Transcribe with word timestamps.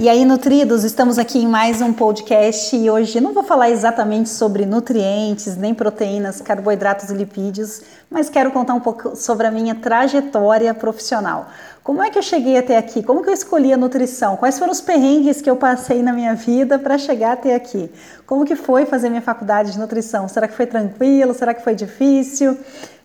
E 0.00 0.08
aí, 0.08 0.24
nutridos, 0.24 0.84
estamos 0.84 1.18
aqui 1.18 1.40
em 1.40 1.48
mais 1.48 1.80
um 1.80 1.92
podcast 1.92 2.76
e 2.76 2.88
hoje 2.88 3.20
não 3.20 3.34
vou 3.34 3.42
falar 3.42 3.68
exatamente 3.68 4.28
sobre 4.28 4.64
nutrientes, 4.64 5.56
nem 5.56 5.74
proteínas, 5.74 6.40
carboidratos 6.40 7.10
e 7.10 7.14
lipídios, 7.14 7.82
mas 8.08 8.30
quero 8.30 8.52
contar 8.52 8.74
um 8.74 8.80
pouco 8.80 9.16
sobre 9.16 9.48
a 9.48 9.50
minha 9.50 9.74
trajetória 9.74 10.72
profissional. 10.72 11.48
Como 11.88 12.02
é 12.02 12.10
que 12.10 12.18
eu 12.18 12.22
cheguei 12.22 12.58
até 12.58 12.76
aqui? 12.76 13.02
Como 13.02 13.22
que 13.22 13.30
eu 13.30 13.32
escolhi 13.32 13.72
a 13.72 13.76
nutrição? 13.78 14.36
Quais 14.36 14.58
foram 14.58 14.72
os 14.72 14.80
perrengues 14.82 15.40
que 15.40 15.48
eu 15.48 15.56
passei 15.56 16.02
na 16.02 16.12
minha 16.12 16.34
vida 16.34 16.78
para 16.78 16.98
chegar 16.98 17.32
até 17.32 17.54
aqui? 17.54 17.90
Como 18.26 18.44
que 18.44 18.54
foi 18.54 18.84
fazer 18.84 19.08
minha 19.08 19.22
faculdade 19.22 19.72
de 19.72 19.78
nutrição? 19.78 20.28
Será 20.28 20.46
que 20.46 20.52
foi 20.52 20.66
tranquilo? 20.66 21.32
Será 21.32 21.54
que 21.54 21.64
foi 21.64 21.74
difícil? 21.74 22.58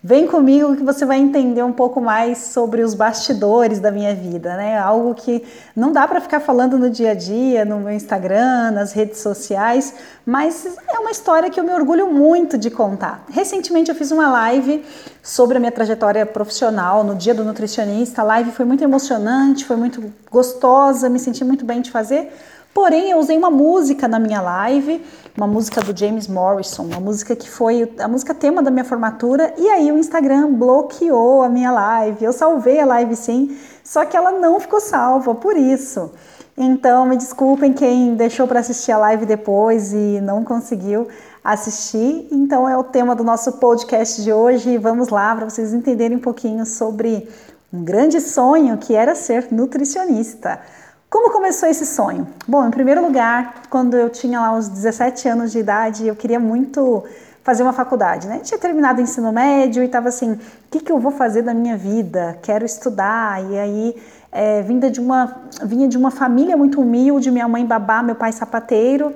Vem 0.04 0.28
comigo 0.28 0.76
que 0.76 0.84
você 0.84 1.06
vai 1.06 1.18
entender 1.18 1.64
um 1.64 1.72
pouco 1.72 2.02
mais 2.02 2.40
sobre 2.40 2.82
os 2.82 2.94
bastidores 2.94 3.80
da 3.80 3.90
minha 3.90 4.14
vida, 4.14 4.58
né? 4.58 4.78
Algo 4.78 5.16
que 5.16 5.42
não 5.74 5.94
dá 5.94 6.06
para 6.06 6.20
ficar 6.20 6.42
falando 6.42 6.78
no 6.78 6.90
dia 6.90 7.12
a 7.12 7.14
dia, 7.14 7.64
no 7.64 7.80
meu 7.80 7.94
Instagram, 7.94 8.72
nas 8.72 8.92
redes 8.92 9.20
sociais, 9.20 9.94
mas 10.26 10.68
é 10.90 11.00
uma 11.00 11.10
história 11.10 11.50
que 11.50 11.58
eu 11.58 11.64
me 11.64 11.72
orgulho 11.72 12.12
muito 12.12 12.58
de 12.58 12.70
contar. 12.70 13.24
Recentemente 13.32 13.90
eu 13.90 13.96
fiz 13.96 14.12
uma 14.12 14.30
live 14.30 14.84
sobre 15.24 15.58
a 15.58 15.60
minha 15.60 15.72
trajetória 15.72 16.24
profissional 16.26 17.04
no 17.04 17.16
Dia 17.16 17.34
do 17.34 17.44
Nutricionista. 17.44 18.22
A 18.22 18.26
live 18.26 18.52
foi 18.52 18.66
muito 18.66 18.84
emocionante, 18.84 19.66
foi 19.66 19.78
muito 19.78 20.14
gostosa, 20.30 21.10
me 21.10 21.18
senti 21.18 21.44
muito 21.44 21.66
bem 21.66 21.82
de 21.82 21.90
fazer 21.90 22.32
Porém, 22.74 23.12
eu 23.12 23.20
usei 23.20 23.38
uma 23.38 23.52
música 23.52 24.08
na 24.08 24.18
minha 24.18 24.42
live, 24.42 25.06
uma 25.38 25.46
música 25.46 25.80
do 25.80 25.96
James 25.96 26.28
Morrison, 26.28 26.86
uma 26.86 27.00
música 27.00 27.36
que 27.36 27.48
foi 27.48 27.94
a 28.00 28.08
música 28.08 28.34
tema 28.34 28.64
da 28.64 28.72
minha 28.72 28.84
formatura, 28.84 29.54
e 29.58 29.70
aí 29.70 29.92
o 29.92 29.98
Instagram 29.98 30.52
bloqueou 30.54 31.44
a 31.44 31.50
minha 31.50 31.72
live. 31.72 32.26
Eu 32.26 32.34
salvei 32.34 32.80
a 32.80 32.86
live 32.86 33.16
sim, 33.16 33.56
só 33.84 34.04
que 34.06 34.18
ela 34.18 34.32
não 34.32 34.60
ficou 34.60 34.82
salva, 34.82 35.36
por 35.36 35.56
isso. 35.56 36.12
Então, 36.58 37.06
me 37.06 37.18
desculpem 37.18 37.74
quem 37.74 38.16
deixou 38.16 38.48
para 38.48 38.60
assistir 38.60 38.92
a 38.92 38.98
live 38.98 39.26
depois 39.26 39.92
e 39.92 40.22
não 40.22 40.44
conseguiu 40.44 41.08
assistir. 41.44 42.28
Então, 42.32 42.70
é 42.70 42.78
o 42.78 42.84
tema 42.84 43.16
do 43.16 43.24
nosso 43.24 43.54
podcast 43.54 44.22
de 44.22 44.32
hoje. 44.32 44.78
Vamos 44.78 45.10
lá 45.10 45.36
para 45.36 45.50
vocês 45.50 45.74
entenderem 45.74 46.18
um 46.18 46.22
pouquinho 46.22 46.66
sobre 46.66 47.28
um 47.74 47.84
grande 47.84 48.22
sonho 48.22 48.78
que 48.78 48.94
era 48.94 49.16
ser 49.16 49.48
nutricionista. 49.52 50.60
Como 51.10 51.32
começou 51.32 51.68
esse 51.68 51.88
sonho? 51.88 52.28
Bom, 52.48 52.68
em 52.68 52.72
primeiro 52.72 53.02
lugar, 53.02 53.64
quando 53.70 53.96
eu 53.96 54.10
tinha 54.10 54.40
lá 54.40 54.52
uns 54.52 54.68
17 54.68 55.28
anos 55.28 55.52
de 55.52 55.60
idade, 55.60 56.08
eu 56.08 56.16
queria 56.16 56.40
muito 56.40 57.04
fazer 57.44 57.62
uma 57.62 57.74
faculdade, 57.74 58.28
né? 58.28 58.40
Tinha 58.40 58.58
terminado 58.58 59.00
o 59.00 59.04
ensino 59.04 59.32
médio 59.32 59.84
e 59.84 59.88
estava 59.88 60.10
assim, 60.10 60.34
o 60.34 60.40
que, 60.72 60.80
que 60.80 60.92
eu 60.92 61.00
vou 61.00 61.12
fazer 61.12 61.42
da 61.42 61.54
minha 61.54 61.76
vida? 61.76 62.38
Quero 62.42 62.64
estudar. 62.64 63.44
E 63.52 63.60
aí, 63.60 63.96
é, 64.34 64.62
vinda 64.64 64.90
de 64.90 65.00
uma, 65.00 65.44
vinha 65.64 65.88
de 65.88 65.98
uma 65.98 66.12
família 66.12 66.58
muito 66.58 66.82
humilde, 66.82 67.30
minha 67.32 67.48
mãe 67.48 67.66
babá, 67.66 68.02
meu 68.02 68.16
pai 68.16 68.32
sapateiro, 68.32 69.14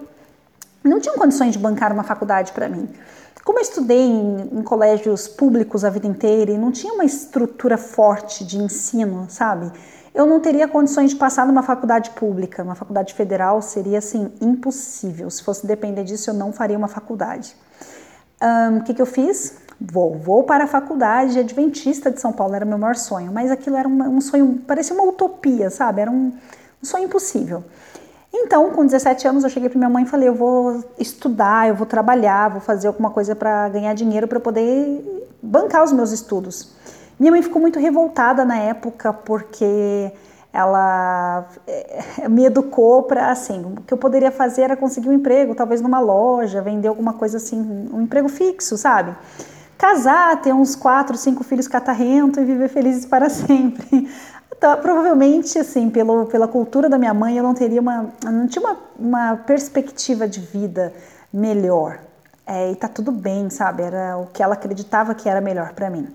não 0.83 0.99
tinham 0.99 1.17
condições 1.17 1.51
de 1.51 1.59
bancar 1.59 1.91
uma 1.91 2.03
faculdade 2.03 2.51
para 2.51 2.69
mim. 2.69 2.87
Como 3.43 3.59
eu 3.59 3.63
estudei 3.63 4.01
em, 4.01 4.59
em, 4.59 4.61
colégios 4.61 5.27
públicos 5.27 5.83
a 5.83 5.89
vida 5.89 6.05
inteira 6.05 6.51
e 6.51 6.57
não 6.57 6.71
tinha 6.71 6.93
uma 6.93 7.05
estrutura 7.05 7.77
forte 7.77 8.45
de 8.45 8.57
ensino, 8.57 9.25
sabe? 9.29 9.71
eu 10.17 10.25
não 10.25 10.39
teria 10.39 10.67
condições 10.67 11.11
de 11.11 11.15
passar 11.15 11.45
numa 11.45 11.61
faculdade 11.61 12.09
pública, 12.09 12.63
uma 12.63 12.73
faculdade 12.73 13.13
federal 13.13 13.61
seria 13.61 13.99
assim 13.99 14.31
impossível. 14.41 15.29
Se 15.29 15.43
fosse 15.43 15.67
depender 15.67 16.03
disso, 16.03 16.31
eu 16.31 16.33
não 16.33 16.51
faria 16.51 16.75
uma 16.75 16.87
faculdade. 16.87 17.55
O 18.41 18.77
um, 18.77 18.79
que, 18.81 18.95
que 18.95 19.01
eu 19.01 19.05
fiz? 19.05 19.53
Vou, 19.79 20.15
vou 20.15 20.43
para 20.43 20.63
a 20.63 20.67
faculdade 20.67 21.39
adventista 21.39 22.09
de 22.09 22.19
São 22.19 22.33
Paulo, 22.33 22.55
era 22.55 22.65
meu 22.65 22.77
maior 22.77 22.95
sonho, 22.95 23.31
mas 23.31 23.51
aquilo 23.51 23.75
era 23.75 23.87
uma, 23.87 24.09
um 24.09 24.19
sonho, 24.19 24.59
parecia 24.65 24.95
uma 24.95 25.03
utopia, 25.03 25.69
sabe? 25.69 26.01
Era 26.01 26.09
um, 26.09 26.33
um 26.81 26.85
sonho 26.85 27.05
impossível. 27.05 27.63
Então, 28.33 28.71
com 28.71 28.85
17 28.85 29.27
anos, 29.27 29.43
eu 29.43 29.49
cheguei 29.49 29.69
para 29.69 29.77
minha 29.77 29.89
mãe 29.89 30.03
e 30.03 30.07
falei: 30.07 30.27
eu 30.27 30.35
vou 30.35 30.83
estudar, 30.99 31.69
eu 31.69 31.75
vou 31.75 31.85
trabalhar, 31.85 32.49
vou 32.49 32.61
fazer 32.61 32.87
alguma 32.87 33.09
coisa 33.09 33.35
para 33.35 33.69
ganhar 33.69 33.93
dinheiro 33.93 34.27
para 34.27 34.39
poder 34.39 35.27
bancar 35.41 35.83
os 35.83 35.91
meus 35.91 36.11
estudos. 36.11 36.71
Minha 37.19 37.31
mãe 37.31 37.41
ficou 37.41 37.61
muito 37.61 37.79
revoltada 37.79 38.45
na 38.45 38.57
época 38.57 39.13
porque 39.13 40.11
ela 40.53 41.47
eh, 41.67 42.27
me 42.29 42.45
educou 42.45 43.03
para 43.03 43.29
assim, 43.29 43.63
o 43.63 43.81
que 43.81 43.93
eu 43.93 43.97
poderia 43.97 44.31
fazer 44.31 44.63
era 44.63 44.75
conseguir 44.75 45.09
um 45.09 45.13
emprego, 45.13 45.55
talvez 45.55 45.81
numa 45.81 45.99
loja, 45.99 46.61
vender 46.61 46.87
alguma 46.87 47.13
coisa 47.13 47.37
assim, 47.37 47.89
um 47.91 48.01
emprego 48.01 48.27
fixo, 48.27 48.77
sabe? 48.77 49.15
Casar, 49.77 50.41
ter 50.41 50.53
uns 50.53 50.75
quatro, 50.75 51.15
cinco 51.17 51.43
filhos 51.43 51.67
catarrento 51.67 52.39
e 52.39 52.45
viver 52.45 52.69
felizes 52.69 53.05
para 53.05 53.29
sempre. 53.29 54.09
Então, 54.55 54.75
provavelmente, 54.81 55.59
assim, 55.59 55.89
pelo, 55.89 56.25
pela 56.25 56.47
cultura 56.47 56.89
da 56.89 56.97
minha 56.97 57.13
mãe, 57.13 57.37
eu 57.37 57.43
não 57.43 57.53
teria 57.53 57.79
uma, 57.79 58.09
não 58.23 58.47
tinha 58.47 58.63
uma, 58.65 58.77
uma 58.97 59.35
perspectiva 59.35 60.27
de 60.27 60.39
vida 60.39 60.91
melhor. 61.31 61.99
É, 62.45 62.71
e 62.71 62.75
tá 62.75 62.87
tudo 62.87 63.11
bem, 63.11 63.49
sabe? 63.49 63.83
Era 63.83 64.17
o 64.17 64.27
que 64.27 64.41
ela 64.41 64.55
acreditava 64.55 65.13
que 65.13 65.29
era 65.29 65.41
melhor 65.41 65.73
para 65.73 65.89
mim. 65.89 66.07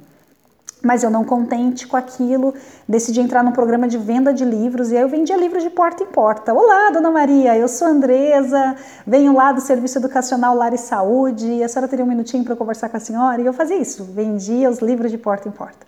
Mas 0.82 1.04
eu 1.04 1.10
não 1.10 1.25
contente 1.25 1.87
com 1.87 1.97
aquilo, 1.97 2.53
decidi 2.88 3.20
entrar 3.20 3.44
num 3.44 3.53
programa 3.53 3.87
de 3.87 3.97
venda 3.97 4.34
de 4.34 4.44
livros 4.44 4.91
e 4.91 4.97
aí 4.97 5.03
eu 5.03 5.09
vendia 5.09 5.37
livros 5.37 5.62
de 5.62 5.70
porta 5.70 6.03
em 6.03 6.06
porta. 6.06 6.53
Olá, 6.53 6.91
dona 6.91 7.09
Maria, 7.09 7.56
eu 7.56 7.69
sou 7.69 7.87
Andresa, 7.87 8.75
venho 9.06 9.32
lá 9.32 9.53
do 9.53 9.60
Serviço 9.60 9.98
Educacional 9.98 10.56
Lar 10.56 10.75
e 10.75 10.78
Saúde, 10.78 11.62
a 11.62 11.69
senhora 11.69 11.87
teria 11.87 12.04
um 12.04 12.09
minutinho 12.09 12.43
para 12.43 12.56
conversar 12.56 12.88
com 12.88 12.97
a 12.97 13.00
senhora? 13.00 13.41
E 13.41 13.47
eu 13.47 13.53
fazia 13.53 13.76
isso, 13.76 14.03
vendia 14.03 14.69
os 14.69 14.81
livros 14.81 15.12
de 15.12 15.19
porta 15.19 15.48
em 15.48 15.53
porta. 15.53 15.87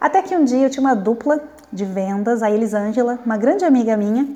Até 0.00 0.20
que 0.20 0.34
um 0.34 0.42
dia 0.42 0.66
eu 0.66 0.70
tinha 0.70 0.80
uma 0.80 0.96
dupla 0.96 1.40
de 1.72 1.84
vendas, 1.84 2.42
a 2.42 2.50
Elisângela, 2.50 3.20
uma 3.24 3.36
grande 3.36 3.64
amiga 3.64 3.96
minha. 3.96 4.26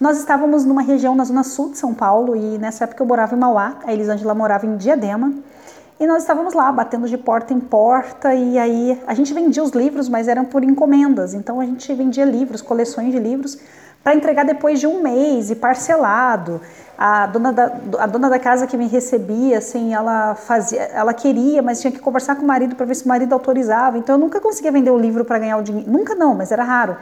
Nós 0.00 0.18
estávamos 0.18 0.64
numa 0.64 0.82
região 0.82 1.14
na 1.14 1.22
zona 1.22 1.44
sul 1.44 1.70
de 1.70 1.78
São 1.78 1.94
Paulo 1.94 2.34
e 2.34 2.58
nessa 2.58 2.82
época 2.82 3.00
eu 3.00 3.06
morava 3.06 3.36
em 3.36 3.38
Mauá, 3.38 3.76
a 3.84 3.92
Elisângela 3.92 4.34
morava 4.34 4.66
em 4.66 4.76
Diadema. 4.76 5.32
E 6.00 6.06
nós 6.06 6.22
estávamos 6.22 6.54
lá 6.54 6.72
batendo 6.72 7.08
de 7.08 7.16
porta 7.16 7.54
em 7.54 7.60
porta 7.60 8.34
e 8.34 8.58
aí 8.58 9.00
a 9.06 9.14
gente 9.14 9.32
vendia 9.32 9.62
os 9.62 9.70
livros, 9.70 10.08
mas 10.08 10.26
eram 10.26 10.44
por 10.44 10.64
encomendas. 10.64 11.34
Então 11.34 11.60
a 11.60 11.64
gente 11.64 11.92
vendia 11.94 12.24
livros, 12.24 12.60
coleções 12.60 13.12
de 13.12 13.18
livros 13.18 13.58
para 14.02 14.14
entregar 14.14 14.44
depois 14.44 14.80
de 14.80 14.86
um 14.86 15.00
mês 15.00 15.50
e 15.50 15.54
parcelado. 15.54 16.60
A 16.98 17.26
dona, 17.26 17.52
da, 17.52 17.72
a 17.98 18.06
dona 18.06 18.28
da 18.28 18.38
casa 18.38 18.66
que 18.66 18.76
me 18.76 18.86
recebia, 18.86 19.58
assim, 19.58 19.94
ela 19.94 20.34
fazia, 20.34 20.82
ela 20.82 21.12
queria, 21.14 21.62
mas 21.62 21.80
tinha 21.80 21.90
que 21.90 21.98
conversar 21.98 22.36
com 22.36 22.42
o 22.42 22.46
marido 22.46 22.76
para 22.76 22.86
ver 22.86 22.94
se 22.94 23.04
o 23.04 23.08
marido 23.08 23.32
autorizava. 23.32 23.98
Então 23.98 24.16
eu 24.16 24.18
nunca 24.18 24.40
conseguia 24.40 24.70
vender 24.70 24.90
o 24.90 24.98
livro 24.98 25.24
para 25.24 25.38
ganhar 25.38 25.56
o 25.56 25.62
dinheiro. 25.62 25.90
Nunca 25.90 26.14
não, 26.14 26.34
mas 26.34 26.52
era 26.52 26.62
raro. 26.62 26.96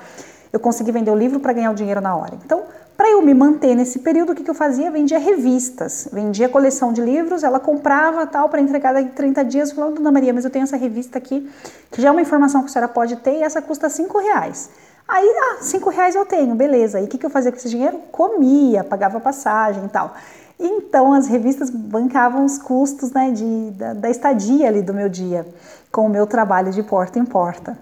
Eu 0.52 0.60
consegui 0.60 0.92
vender 0.92 1.10
o 1.10 1.16
livro 1.16 1.40
para 1.40 1.52
ganhar 1.52 1.70
o 1.70 1.74
dinheiro 1.74 2.00
na 2.00 2.14
hora. 2.16 2.34
Então 2.44 2.64
para 3.00 3.12
eu 3.12 3.22
me 3.22 3.32
manter 3.32 3.74
nesse 3.74 4.00
período, 4.00 4.32
o 4.32 4.34
que, 4.34 4.44
que 4.44 4.50
eu 4.50 4.54
fazia? 4.54 4.90
Vendia 4.90 5.18
revistas, 5.18 6.06
vendia 6.12 6.50
coleção 6.50 6.92
de 6.92 7.00
livros, 7.00 7.42
ela 7.42 7.58
comprava 7.58 8.26
tal 8.26 8.46
para 8.50 8.60
entregar 8.60 8.92
daqui 8.92 9.08
30 9.12 9.42
dias. 9.42 9.72
Falando, 9.72 9.94
Dona 9.94 10.12
Maria, 10.12 10.34
mas 10.34 10.44
eu 10.44 10.50
tenho 10.50 10.64
essa 10.64 10.76
revista 10.76 11.16
aqui, 11.16 11.50
que 11.90 12.02
já 12.02 12.08
é 12.08 12.10
uma 12.10 12.20
informação 12.20 12.60
que 12.60 12.66
a 12.66 12.70
senhora 12.70 12.92
pode 12.92 13.16
ter 13.16 13.38
e 13.38 13.42
essa 13.42 13.62
custa 13.62 13.88
5 13.88 14.18
reais. 14.18 14.68
Aí, 15.08 15.26
ah, 15.26 15.62
5 15.62 15.88
reais 15.88 16.14
eu 16.14 16.26
tenho, 16.26 16.54
beleza. 16.54 17.00
E 17.00 17.04
o 17.04 17.08
que, 17.08 17.16
que 17.16 17.24
eu 17.24 17.30
fazia 17.30 17.50
com 17.50 17.56
esse 17.56 17.70
dinheiro? 17.70 17.98
Comia, 18.12 18.84
pagava 18.84 19.18
passagem 19.18 19.86
e 19.86 19.88
tal. 19.88 20.14
Então, 20.58 21.14
as 21.14 21.26
revistas 21.26 21.70
bancavam 21.70 22.44
os 22.44 22.58
custos 22.58 23.12
né, 23.12 23.30
de, 23.30 23.70
da, 23.70 23.94
da 23.94 24.10
estadia 24.10 24.68
ali 24.68 24.82
do 24.82 24.92
meu 24.92 25.08
dia, 25.08 25.46
com 25.90 26.04
o 26.04 26.10
meu 26.10 26.26
trabalho 26.26 26.70
de 26.70 26.82
porta 26.82 27.18
em 27.18 27.24
porta. 27.24 27.78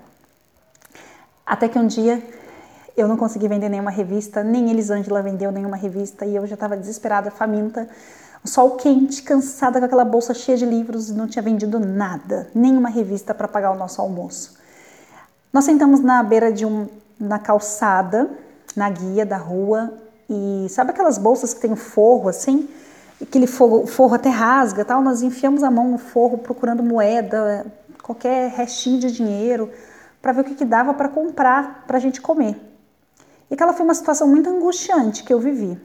Até 1.45 1.67
que 1.67 1.77
um 1.77 1.89
dia 1.89 2.23
eu 3.01 3.09
não 3.09 3.17
consegui 3.17 3.49
vender 3.49 3.69
nenhuma 3.69 3.91
revista, 3.91 4.43
nem 4.43 4.71
Elisângela 4.71 5.23
vendeu 5.23 5.53
nenhuma 5.53 5.77
revista 5.77 6.27
e 6.27 6.35
eu 6.35 6.47
já 6.47 6.55
estava 6.55 6.77
desesperada, 6.77 7.31
faminta, 7.31 7.89
sol 8.45 8.73
quente, 8.73 9.23
cansada 9.23 9.79
com 9.79 9.87
aquela 9.87 10.05
bolsa 10.05 10.35
cheia 10.35 10.57
de 10.57 10.67
livros 10.67 11.11
e 11.11 11.15
não 11.15 11.27
tinha 11.27 11.43
vendido 11.43 11.79
nada, 11.79 12.49
nenhuma 12.55 12.89
revista 12.89 13.35
para 13.35 13.47
pagar 13.47 13.71
o 13.71 13.77
nosso 13.77 14.01
almoço. 14.01 14.57
Nós 15.53 15.65
sentamos 15.65 16.01
na 16.01 16.23
beira 16.23 16.53
de 16.53 16.67
um, 16.67 16.89
na 17.19 17.39
calçada, 17.39 18.31
na 18.77 18.91
guia 18.91 19.25
da 19.25 19.37
rua 19.37 19.93
e 20.29 20.67
sabe 20.69 20.91
aquelas 20.91 21.19
bolsas 21.19 21.55
que 21.55 21.61
tem 21.61 21.75
forro 21.75 22.29
assim? 22.29 22.69
Aquele 23.21 23.47
forro, 23.47 23.87
forro 23.87 24.15
até 24.15 24.29
rasga 24.29 24.85
tal. 24.85 25.03
Nós 25.03 25.23
enfiamos 25.23 25.63
a 25.63 25.71
mão 25.71 25.89
no 25.89 25.99
forro 25.99 26.39
procurando 26.39 26.83
moeda, 26.83 27.67
qualquer 28.03 28.51
restinho 28.51 29.01
de 29.01 29.11
dinheiro 29.11 29.71
para 30.21 30.33
ver 30.33 30.41
o 30.43 30.45
que, 30.45 30.55
que 30.55 30.65
dava 30.65 30.95
para 30.95 31.09
comprar 31.09 31.85
para 31.87 31.97
a 31.97 32.01
gente 32.01 32.21
comer. 32.21 32.68
E 33.51 33.55
aquela 33.55 33.73
foi 33.73 33.85
uma 33.85 33.95
situação 33.95 34.29
muito 34.29 34.49
angustiante 34.49 35.25
que 35.25 35.33
eu 35.33 35.41
vivi. 35.41 35.79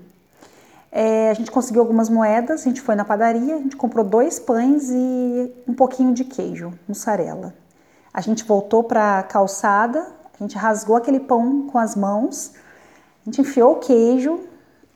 É, 0.92 1.32
a 1.32 1.34
gente 1.34 1.50
conseguiu 1.50 1.82
algumas 1.82 2.10
moedas, 2.10 2.62
a 2.62 2.64
gente 2.66 2.82
foi 2.82 2.94
na 2.94 3.04
padaria, 3.04 3.56
a 3.56 3.58
gente 3.58 3.76
comprou 3.76 4.06
dois 4.06 4.40
pães 4.40 4.92
e 4.92 5.52
um 5.68 5.74
pouquinho 5.74 6.14
de 6.14 6.24
queijo, 6.24 6.72
mussarela. 6.88 7.54
A 8.14 8.22
gente 8.22 8.44
voltou 8.44 8.84
para 8.84 9.20
a 9.20 9.24
calçada, 9.24 10.06
a 10.40 10.44
gente 10.44 10.56
rasgou 10.56 10.96
aquele 10.96 11.20
pão 11.20 11.66
com 11.68 11.80
as 11.80 11.96
mãos, 11.96 12.54
a 13.22 13.26
gente 13.26 13.42
enfiou 13.42 13.74
o 13.74 13.80
queijo 13.80 14.42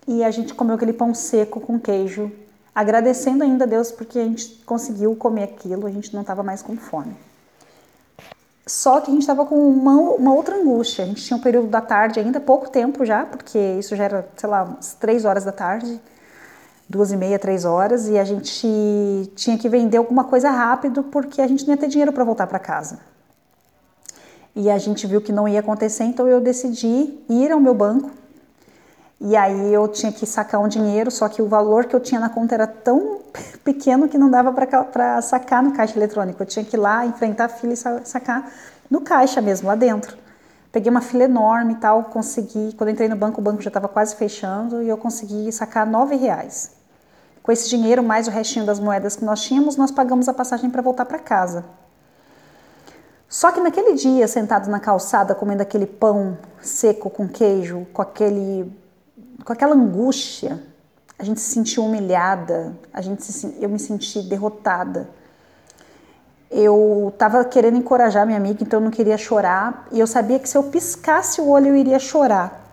e 0.07 0.23
a 0.23 0.29
gente 0.29 0.53
comeu 0.53 0.75
aquele 0.75 0.93
pão 0.93 1.15
seco 1.15 1.59
com 1.59 1.79
queijo, 1.79 2.31
agradecendo 2.75 3.43
ainda 3.43 3.63
a 3.63 3.67
Deus 3.67 3.91
porque 3.91 4.19
a 4.19 4.23
gente 4.23 4.61
conseguiu 4.65 5.15
comer 5.15 5.43
aquilo, 5.43 5.87
a 5.87 5.91
gente 5.91 6.13
não 6.13 6.21
estava 6.21 6.43
mais 6.43 6.61
com 6.61 6.77
fome. 6.77 7.15
Só 8.67 8.99
que 8.99 9.09
a 9.09 9.13
gente 9.13 9.21
estava 9.21 9.45
com 9.45 9.55
uma, 9.55 9.93
uma, 9.93 10.33
outra 10.33 10.57
angústia. 10.57 11.05
A 11.05 11.07
gente 11.07 11.23
tinha 11.23 11.37
um 11.37 11.41
período 11.41 11.67
da 11.67 11.79
tarde 11.79 12.19
ainda, 12.19 12.37
pouco 12.39 12.69
tempo 12.69 13.05
já, 13.05 13.25
porque 13.25 13.57
isso 13.57 13.95
já 13.95 14.03
era, 14.03 14.27
sei 14.35 14.49
lá, 14.49 14.63
umas 14.63 14.93
três 14.93 15.23
horas 15.23 15.45
da 15.45 15.53
tarde, 15.53 15.99
duas 16.89 17.13
e 17.13 17.15
meia, 17.15 17.39
três 17.39 17.63
horas, 17.63 18.09
e 18.09 18.17
a 18.19 18.25
gente 18.25 19.31
tinha 19.35 19.57
que 19.57 19.69
vender 19.69 19.97
alguma 19.97 20.25
coisa 20.25 20.49
rápido 20.49 21.01
porque 21.03 21.41
a 21.41 21.47
gente 21.47 21.65
não 21.65 21.73
ia 21.73 21.79
ter 21.79 21.87
dinheiro 21.87 22.11
para 22.11 22.25
voltar 22.25 22.45
para 22.45 22.59
casa. 22.59 22.99
E 24.53 24.69
a 24.69 24.77
gente 24.77 25.07
viu 25.07 25.21
que 25.21 25.31
não 25.31 25.47
ia 25.47 25.61
acontecer, 25.61 26.03
então 26.03 26.27
eu 26.27 26.41
decidi 26.41 27.17
ir 27.29 27.51
ao 27.51 27.61
meu 27.61 27.73
banco. 27.73 28.11
E 29.19 29.35
aí 29.35 29.73
eu 29.73 29.87
tinha 29.87 30.11
que 30.11 30.25
sacar 30.25 30.61
um 30.61 30.67
dinheiro, 30.67 31.09
só 31.09 31.27
que 31.27 31.41
o 31.41 31.47
valor 31.47 31.85
que 31.85 31.95
eu 31.95 31.99
tinha 31.99 32.19
na 32.19 32.29
conta 32.29 32.53
era 32.53 32.67
tão 32.67 33.19
pequeno 33.63 34.07
que 34.07 34.17
não 34.17 34.29
dava 34.29 34.51
para 34.53 35.21
sacar 35.21 35.63
no 35.63 35.73
caixa 35.73 35.97
eletrônico. 35.97 36.41
Eu 36.41 36.45
tinha 36.45 36.63
que 36.63 36.75
ir 36.75 36.79
lá, 36.79 37.05
enfrentar 37.05 37.45
a 37.45 37.49
fila 37.49 37.73
e 37.73 37.77
sacar 38.05 38.51
no 38.89 39.01
caixa 39.01 39.41
mesmo, 39.41 39.67
lá 39.67 39.75
dentro. 39.75 40.17
Peguei 40.71 40.91
uma 40.91 41.01
fila 41.01 41.23
enorme 41.23 41.73
e 41.73 41.77
tal, 41.77 42.03
consegui. 42.05 42.73
Quando 42.77 42.91
entrei 42.91 43.07
no 43.07 43.15
banco, 43.15 43.41
o 43.41 43.43
banco 43.43 43.61
já 43.61 43.69
estava 43.69 43.87
quase 43.87 44.15
fechando 44.15 44.83
e 44.83 44.89
eu 44.89 44.97
consegui 44.97 45.51
sacar 45.51 45.87
nove 45.87 46.15
reais. 46.15 46.71
Com 47.41 47.51
esse 47.51 47.69
dinheiro, 47.69 48.03
mais 48.03 48.27
o 48.27 48.31
restinho 48.31 48.65
das 48.65 48.79
moedas 48.79 49.15
que 49.15 49.25
nós 49.25 49.41
tínhamos, 49.41 49.77
nós 49.77 49.89
pagamos 49.89 50.27
a 50.27 50.33
passagem 50.33 50.69
para 50.69 50.81
voltar 50.81 51.05
para 51.05 51.17
casa. 51.17 51.65
Só 53.29 53.51
que 53.51 53.59
naquele 53.59 53.93
dia, 53.93 54.27
sentado 54.27 54.69
na 54.69 54.79
calçada, 54.79 55.33
comendo 55.33 55.61
aquele 55.61 55.85
pão 55.85 56.37
seco 56.61 57.09
com 57.09 57.27
queijo, 57.27 57.87
com 57.91 58.01
aquele, 58.01 58.71
com 59.43 59.53
aquela 59.53 59.75
angústia, 59.75 60.61
a 61.17 61.23
gente 61.23 61.39
se 61.39 61.51
sentiu 61.51 61.85
humilhada, 61.85 62.75
a 62.93 63.01
gente 63.01 63.23
se, 63.23 63.57
eu 63.59 63.69
me 63.69 63.79
senti 63.79 64.21
derrotada. 64.21 65.09
Eu 66.49 67.11
estava 67.13 67.43
querendo 67.43 67.77
encorajar 67.77 68.25
minha 68.25 68.37
amiga, 68.37 68.63
então 68.63 68.79
eu 68.79 68.83
não 68.83 68.91
queria 68.91 69.17
chorar, 69.17 69.87
e 69.91 69.99
eu 69.99 70.07
sabia 70.07 70.39
que 70.39 70.47
se 70.47 70.57
eu 70.57 70.63
piscasse 70.63 71.41
o 71.41 71.49
olho 71.49 71.67
eu 71.67 71.75
iria 71.75 71.99
chorar. 71.99 72.65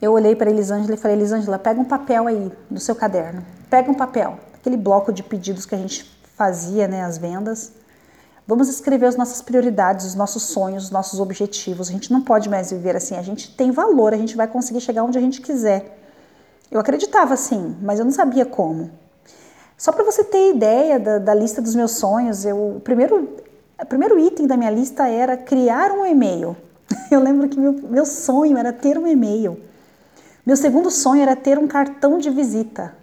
Eu 0.00 0.12
olhei 0.12 0.34
para 0.34 0.50
Elisângela 0.50 0.94
e 0.94 0.96
falei: 0.96 1.16
Elisângela, 1.16 1.58
pega 1.58 1.80
um 1.80 1.84
papel 1.84 2.26
aí 2.26 2.52
do 2.70 2.80
seu 2.80 2.94
caderno, 2.94 3.44
pega 3.70 3.90
um 3.90 3.94
papel, 3.94 4.38
aquele 4.54 4.76
bloco 4.76 5.12
de 5.12 5.22
pedidos 5.22 5.64
que 5.64 5.74
a 5.74 5.78
gente 5.78 6.04
fazia, 6.36 6.88
né, 6.88 7.02
as 7.04 7.18
vendas 7.18 7.72
Vamos 8.46 8.68
escrever 8.68 9.06
as 9.06 9.16
nossas 9.16 9.40
prioridades, 9.40 10.04
os 10.04 10.14
nossos 10.14 10.42
sonhos, 10.42 10.84
os 10.84 10.90
nossos 10.90 11.20
objetivos. 11.20 11.88
A 11.88 11.92
gente 11.92 12.12
não 12.12 12.20
pode 12.20 12.48
mais 12.48 12.72
viver 12.72 12.96
assim. 12.96 13.16
A 13.16 13.22
gente 13.22 13.54
tem 13.54 13.70
valor, 13.70 14.12
a 14.12 14.16
gente 14.16 14.36
vai 14.36 14.48
conseguir 14.48 14.80
chegar 14.80 15.04
onde 15.04 15.16
a 15.16 15.20
gente 15.20 15.40
quiser. 15.40 15.98
Eu 16.70 16.80
acreditava 16.80 17.34
assim, 17.34 17.76
mas 17.80 17.98
eu 17.98 18.04
não 18.04 18.12
sabia 18.12 18.44
como. 18.44 18.90
Só 19.76 19.92
para 19.92 20.04
você 20.04 20.24
ter 20.24 20.50
ideia 20.50 20.98
da, 20.98 21.18
da, 21.18 21.34
lista 21.34 21.62
dos 21.62 21.74
meus 21.74 21.92
sonhos, 21.92 22.44
eu, 22.44 22.76
o, 22.76 22.80
primeiro, 22.80 23.36
o 23.80 23.86
primeiro 23.86 24.18
item 24.18 24.46
da 24.46 24.56
minha 24.56 24.70
lista 24.70 25.08
era 25.08 25.36
criar 25.36 25.92
um 25.92 26.04
e-mail. 26.04 26.56
Eu 27.10 27.20
lembro 27.20 27.48
que 27.48 27.58
meu, 27.58 27.72
meu 27.72 28.06
sonho 28.06 28.56
era 28.56 28.72
ter 28.72 28.98
um 28.98 29.06
e-mail. 29.06 29.58
Meu 30.44 30.56
segundo 30.56 30.90
sonho 30.90 31.22
era 31.22 31.36
ter 31.36 31.58
um 31.58 31.66
cartão 31.66 32.18
de 32.18 32.30
visita 32.30 33.01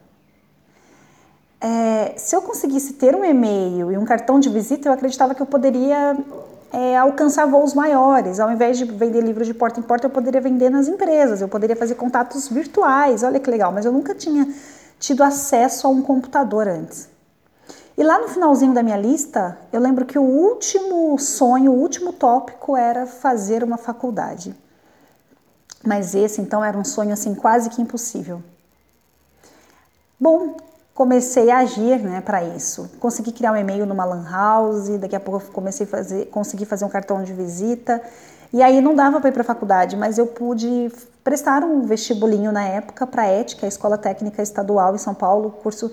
é, 1.62 2.14
se 2.18 2.36
eu 2.36 2.42
conseguisse 2.42 2.94
ter 2.94 3.16
um 3.16 3.24
e-mail 3.24 3.92
e 3.92 3.98
um 3.98 4.06
cartão 4.06 4.40
de 4.40 4.50
visita, 4.50 4.88
eu 4.88 4.94
acreditava 4.94 5.36
que 5.36 5.42
eu 5.42 5.46
poderia 5.46 6.18
é, 6.72 6.98
alcançar 6.98 7.46
voos 7.46 7.74
maiores. 7.74 8.40
Ao 8.40 8.50
invés 8.52 8.78
de 8.78 8.86
vender 8.86 9.22
livros 9.22 9.46
de 9.46 9.54
porta 9.54 9.80
em 9.80 9.84
porta, 9.84 10.08
eu 10.08 10.10
poderia 10.10 10.40
vender 10.40 10.70
nas 10.70 10.88
empresas, 10.88 11.42
eu 11.42 11.48
poderia 11.48 11.76
fazer 11.76 11.96
contatos 11.96 12.48
virtuais. 12.48 13.24
Olha 13.24 13.40
que 13.40 13.50
legal, 13.50 13.72
mas 13.72 13.86
eu 13.86 13.92
nunca 13.92 14.16
tinha 14.16 14.48
tido 15.00 15.24
acesso 15.24 15.88
a 15.88 15.90
um 15.90 16.02
computador 16.02 16.68
antes. 16.68 17.10
E 17.98 18.04
lá 18.04 18.18
no 18.18 18.30
finalzinho 18.30 18.74
da 18.74 18.82
minha 18.82 18.96
lista, 18.96 19.58
eu 19.74 19.82
lembro 19.82 20.06
que 20.06 20.18
o 20.18 20.24
último 20.24 21.20
sonho, 21.20 21.74
o 21.74 21.76
último 21.76 22.14
tópico 22.14 22.78
era 22.78 23.06
fazer 23.06 23.62
uma 23.62 23.78
faculdade. 23.78 24.56
Mas 25.86 26.16
esse 26.16 26.40
então 26.40 26.64
era 26.64 26.78
um 26.78 26.86
sonho 26.86 27.12
assim 27.12 27.36
quase 27.36 27.70
que 27.70 27.82
impossível. 27.82 28.42
Bom, 30.18 30.56
comecei 31.00 31.50
a 31.50 31.60
agir 31.60 31.98
né, 32.00 32.20
para 32.20 32.44
isso. 32.44 32.92
Consegui 33.00 33.32
criar 33.32 33.54
um 33.54 33.56
e-mail 33.56 33.86
numa 33.86 34.04
lan 34.04 34.30
house, 34.30 34.90
daqui 35.00 35.16
a 35.16 35.20
pouco 35.20 35.50
comecei 35.50 35.86
a 35.86 35.90
fazer, 35.90 36.26
consegui 36.26 36.66
fazer 36.66 36.84
um 36.84 36.90
cartão 36.90 37.24
de 37.24 37.32
visita. 37.32 38.02
E 38.52 38.62
aí 38.62 38.82
não 38.82 38.94
dava 38.94 39.22
para 39.22 39.30
ir 39.30 39.32
para 39.32 39.44
a 39.44 39.46
faculdade, 39.46 39.96
mas 39.96 40.18
eu 40.18 40.28
pude 40.28 40.92
prestar 41.24 41.64
um 41.64 41.84
vestibulinho 41.84 42.52
na 42.52 42.66
época 42.66 43.08
para 43.08 43.26
ética, 43.26 43.66
a 43.66 43.70
Escola 43.70 43.98
Técnica 43.98 44.42
Estadual 44.42 44.94
em 44.94 44.98
São 44.98 45.14
Paulo, 45.14 45.52
curso 45.64 45.90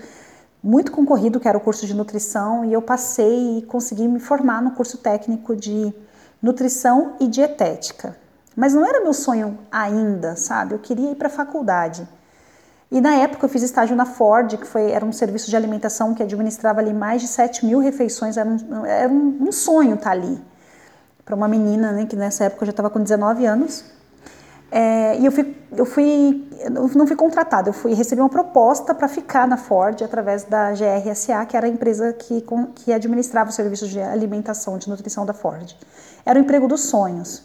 muito 0.61 0.91
concorrido, 0.91 1.39
que 1.39 1.47
era 1.47 1.57
o 1.57 1.61
curso 1.61 1.87
de 1.87 1.95
nutrição, 1.95 2.65
e 2.65 2.73
eu 2.73 2.83
passei 2.83 3.59
e 3.59 3.63
consegui 3.63 4.09
me 4.09 4.19
formar 4.19 4.61
no 4.61 4.73
curso 4.73 4.99
técnico 4.99 5.55
de 5.55 5.95
nutrição 6.43 7.13
e 7.21 7.29
dietética. 7.29 8.17
Mas 8.57 8.75
não 8.75 8.85
era 8.85 9.05
meu 9.05 9.15
sonho 9.15 9.57
ainda, 9.71 10.35
sabe? 10.35 10.75
Eu 10.75 10.81
queria 10.81 11.13
ir 11.13 11.15
para 11.15 11.29
a 11.29 11.31
faculdade. 11.31 12.09
E 12.91 13.01
na 13.01 13.15
época 13.17 13.45
eu 13.45 13.49
fiz 13.49 13.63
estágio 13.63 13.97
na 13.97 14.07
Ford, 14.07 14.57
que 14.57 14.67
foi, 14.67 14.93
era 14.93 15.05
um 15.05 15.13
serviço 15.13 15.51
de 15.51 15.57
alimentação 15.57 16.15
que 16.15 16.23
administrava 16.23 16.81
ali 16.81 16.93
mais 16.93 17.21
de 17.21 17.29
7 17.29 17.67
mil 17.67 17.81
refeições, 17.81 18.37
era 18.37 18.49
um, 18.49 18.87
era 18.87 19.13
um, 19.13 19.49
um 19.49 19.53
sonho 19.53 19.95
estar 19.95 20.05
tá 20.05 20.11
ali. 20.13 20.41
Para 21.25 21.35
uma 21.35 21.49
menina, 21.49 21.91
né, 21.91 22.07
que 22.07 22.15
nessa 22.15 22.45
época 22.45 22.63
eu 22.63 22.67
já 22.67 22.71
estava 22.71 22.89
com 22.89 23.03
19 23.03 23.45
anos. 23.45 23.85
É, 24.71 25.19
e 25.19 25.27
eu 25.27 25.33
fui, 25.33 25.57
eu 25.77 25.85
fui, 25.85 26.49
eu 26.61 26.71
não 26.71 27.07
fui 27.07 27.17
contratada, 27.17 27.69
eu 27.69 27.73
fui 27.73 27.95
receber 27.95 28.21
uma 28.21 28.29
proposta 28.29 28.95
para 28.95 29.09
ficar 29.09 29.47
na 29.47 29.57
Ford 29.57 30.03
através 30.03 30.45
da 30.45 30.73
GRSA, 30.73 31.45
que 31.47 31.57
era 31.57 31.67
a 31.67 31.69
empresa 31.69 32.13
que, 32.13 32.45
que 32.75 32.93
administrava 32.93 33.51
os 33.51 33.57
serviços 33.57 33.89
de 33.89 34.01
alimentação, 34.01 34.79
de 34.79 34.89
nutrição 34.89 35.27
da 35.27 35.33
Ford. 35.33 35.77
Era 36.25 36.39
o 36.39 36.43
emprego 36.43 36.69
dos 36.69 36.83
sonhos 36.83 37.45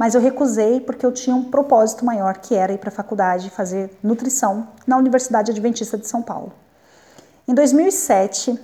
mas 0.00 0.14
eu 0.14 0.20
recusei 0.22 0.80
porque 0.80 1.04
eu 1.04 1.12
tinha 1.12 1.36
um 1.36 1.50
propósito 1.50 2.06
maior, 2.06 2.38
que 2.38 2.54
era 2.54 2.72
ir 2.72 2.78
para 2.78 2.88
a 2.88 2.92
faculdade 2.92 3.50
fazer 3.50 3.90
nutrição 4.02 4.68
na 4.86 4.96
Universidade 4.96 5.50
Adventista 5.50 5.98
de 5.98 6.08
São 6.08 6.22
Paulo. 6.22 6.54
Em 7.46 7.52
2007, 7.52 8.58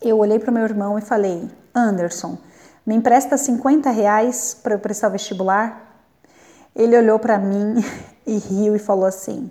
eu 0.00 0.16
olhei 0.16 0.38
para 0.38 0.50
o 0.50 0.54
meu 0.54 0.64
irmão 0.64 0.98
e 0.98 1.02
falei: 1.02 1.50
Anderson, 1.74 2.38
me 2.86 2.94
empresta 2.94 3.36
50 3.36 3.90
reais 3.90 4.54
para 4.54 4.74
eu 4.74 4.78
prestar 4.78 5.08
o 5.08 5.10
vestibular? 5.10 6.00
Ele 6.74 6.96
olhou 6.96 7.18
para 7.18 7.38
mim 7.38 7.84
e 8.26 8.38
riu 8.38 8.74
e 8.74 8.78
falou 8.78 9.04
assim: 9.04 9.50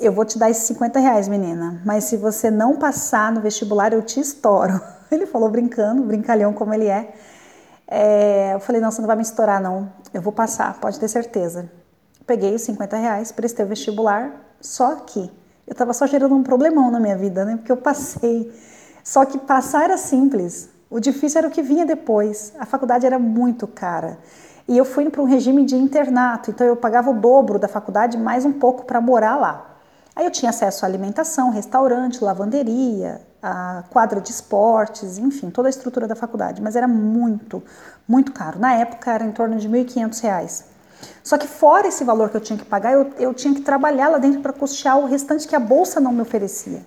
Eu 0.00 0.10
vou 0.10 0.24
te 0.24 0.38
dar 0.38 0.48
esses 0.48 0.66
50 0.68 0.98
reais, 1.00 1.28
menina, 1.28 1.82
mas 1.84 2.04
se 2.04 2.16
você 2.16 2.50
não 2.50 2.76
passar 2.76 3.30
no 3.30 3.42
vestibular, 3.42 3.92
eu 3.92 4.00
te 4.00 4.20
estouro. 4.20 4.80
Ele 5.12 5.26
falou 5.26 5.50
brincando, 5.50 6.02
brincalhão 6.02 6.54
como 6.54 6.72
ele 6.72 6.86
é. 6.86 7.14
É, 7.88 8.54
eu 8.54 8.60
falei, 8.60 8.80
não, 8.80 8.90
você 8.90 9.00
não 9.00 9.06
vai 9.06 9.16
me 9.16 9.22
estourar, 9.22 9.60
não. 9.60 9.92
Eu 10.12 10.20
vou 10.20 10.32
passar, 10.32 10.78
pode 10.80 10.98
ter 10.98 11.08
certeza. 11.08 11.70
Peguei 12.26 12.54
os 12.54 12.62
50 12.62 12.96
reais, 12.96 13.30
prestei 13.30 13.64
o 13.64 13.68
vestibular, 13.68 14.32
só 14.60 14.96
que 14.96 15.30
eu 15.66 15.72
estava 15.72 15.92
só 15.92 16.06
gerando 16.06 16.34
um 16.34 16.42
problemão 16.42 16.90
na 16.90 16.98
minha 16.98 17.16
vida, 17.16 17.44
né? 17.44 17.56
Porque 17.56 17.70
eu 17.70 17.76
passei. 17.76 18.52
Só 19.04 19.24
que 19.24 19.38
passar 19.38 19.84
era 19.84 19.96
simples. 19.96 20.68
O 20.90 21.00
difícil 21.00 21.38
era 21.38 21.48
o 21.48 21.50
que 21.50 21.62
vinha 21.62 21.84
depois. 21.84 22.52
A 22.58 22.66
faculdade 22.66 23.06
era 23.06 23.18
muito 23.18 23.66
cara. 23.66 24.18
E 24.68 24.76
eu 24.76 24.84
fui 24.84 25.08
para 25.10 25.22
um 25.22 25.26
regime 25.26 25.64
de 25.64 25.76
internato, 25.76 26.50
então 26.50 26.66
eu 26.66 26.76
pagava 26.76 27.10
o 27.10 27.14
dobro 27.14 27.56
da 27.56 27.68
faculdade, 27.68 28.18
mais 28.18 28.44
um 28.44 28.52
pouco 28.52 28.84
para 28.84 29.00
morar 29.00 29.36
lá. 29.36 29.76
Aí 30.14 30.24
eu 30.24 30.30
tinha 30.30 30.50
acesso 30.50 30.84
à 30.84 30.88
alimentação, 30.88 31.50
restaurante, 31.50 32.22
lavanderia, 32.24 33.20
a 33.42 33.84
quadra 33.90 34.20
de 34.20 34.30
esportes, 34.30 35.18
enfim, 35.18 35.50
toda 35.50 35.68
a 35.68 35.70
estrutura 35.70 36.08
da 36.08 36.16
faculdade, 36.16 36.60
mas 36.62 36.76
era 36.76 36.88
muito, 36.88 37.62
muito 38.06 38.32
caro. 38.32 38.58
Na 38.58 38.74
época 38.74 39.12
era 39.12 39.24
em 39.24 39.32
torno 39.32 39.56
de 39.56 39.68
R$ 39.68 39.84
1.500. 39.84 40.64
Só 41.22 41.36
que 41.36 41.46
fora 41.46 41.86
esse 41.88 42.04
valor 42.04 42.30
que 42.30 42.36
eu 42.36 42.40
tinha 42.40 42.58
que 42.58 42.64
pagar, 42.64 42.92
eu, 42.92 43.12
eu 43.18 43.34
tinha 43.34 43.54
que 43.54 43.60
trabalhar 43.60 44.08
lá 44.08 44.18
dentro 44.18 44.40
para 44.40 44.52
custear 44.52 44.98
o 44.98 45.06
restante 45.06 45.46
que 45.46 45.54
a 45.54 45.60
bolsa 45.60 46.00
não 46.00 46.12
me 46.12 46.22
oferecia. 46.22 46.84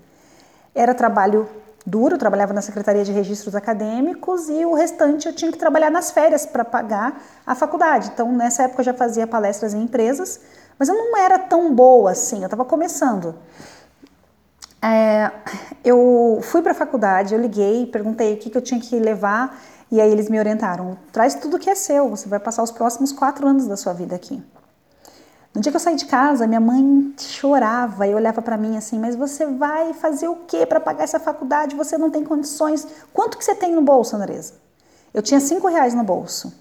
Era 0.73 0.93
trabalho 0.93 1.47
duro, 1.85 2.15
eu 2.15 2.19
trabalhava 2.19 2.53
na 2.53 2.61
Secretaria 2.61 3.03
de 3.03 3.11
Registros 3.11 3.55
Acadêmicos 3.55 4.49
e 4.49 4.65
o 4.65 4.73
restante 4.73 5.27
eu 5.27 5.33
tinha 5.33 5.51
que 5.51 5.57
trabalhar 5.57 5.89
nas 5.89 6.11
férias 6.11 6.45
para 6.45 6.63
pagar 6.63 7.21
a 7.45 7.55
faculdade. 7.55 8.11
Então, 8.13 8.31
nessa 8.31 8.63
época 8.63 8.81
eu 8.81 8.85
já 8.85 8.93
fazia 8.93 9.25
palestras 9.25 9.73
em 9.73 9.83
empresas, 9.83 10.39
mas 10.77 10.89
eu 10.89 10.95
não 10.95 11.17
era 11.17 11.37
tão 11.37 11.73
boa 11.73 12.11
assim, 12.11 12.39
eu 12.39 12.45
estava 12.45 12.63
começando. 12.65 13.35
É, 14.81 15.31
eu 15.83 16.39
fui 16.41 16.61
para 16.61 16.71
a 16.71 16.75
faculdade, 16.75 17.33
eu 17.33 17.41
liguei, 17.41 17.85
perguntei 17.85 18.33
o 18.33 18.37
que, 18.37 18.49
que 18.49 18.57
eu 18.57 18.61
tinha 18.61 18.79
que 18.79 18.97
levar 18.97 19.59
e 19.91 19.99
aí 19.99 20.11
eles 20.11 20.29
me 20.29 20.37
orientaram: 20.39 20.97
traz 21.11 21.35
tudo 21.35 21.59
que 21.59 21.69
é 21.69 21.75
seu, 21.75 22.09
você 22.09 22.27
vai 22.29 22.39
passar 22.39 22.63
os 22.63 22.71
próximos 22.71 23.11
quatro 23.11 23.47
anos 23.47 23.67
da 23.67 23.75
sua 23.75 23.93
vida 23.93 24.15
aqui. 24.15 24.41
No 25.53 25.61
dia 25.61 25.71
que 25.71 25.75
eu 25.75 25.79
saí 25.79 25.95
de 25.95 26.05
casa, 26.05 26.45
minha 26.45 26.59
mãe 26.59 27.13
chorava 27.17 28.05
e 28.05 28.13
olhava 28.13 28.41
para 28.41 28.55
mim 28.55 28.77
assim: 28.77 28.99
mas 28.99 29.15
você 29.15 29.45
vai 29.47 29.93
fazer 29.93 30.27
o 30.27 30.35
que 30.35 30.65
para 30.65 30.79
pagar 30.79 31.03
essa 31.03 31.19
faculdade? 31.19 31.75
Você 31.75 31.97
não 31.97 32.11
tem 32.11 32.23
condições. 32.23 32.87
Quanto 33.11 33.37
que 33.37 33.43
você 33.43 33.55
tem 33.55 33.73
no 33.73 33.81
bolso, 33.81 34.15
Andresa? 34.15 34.53
Eu 35.13 35.23
tinha 35.23 35.39
cinco 35.39 35.67
reais 35.67 35.93
no 35.93 36.03
bolso. 36.03 36.53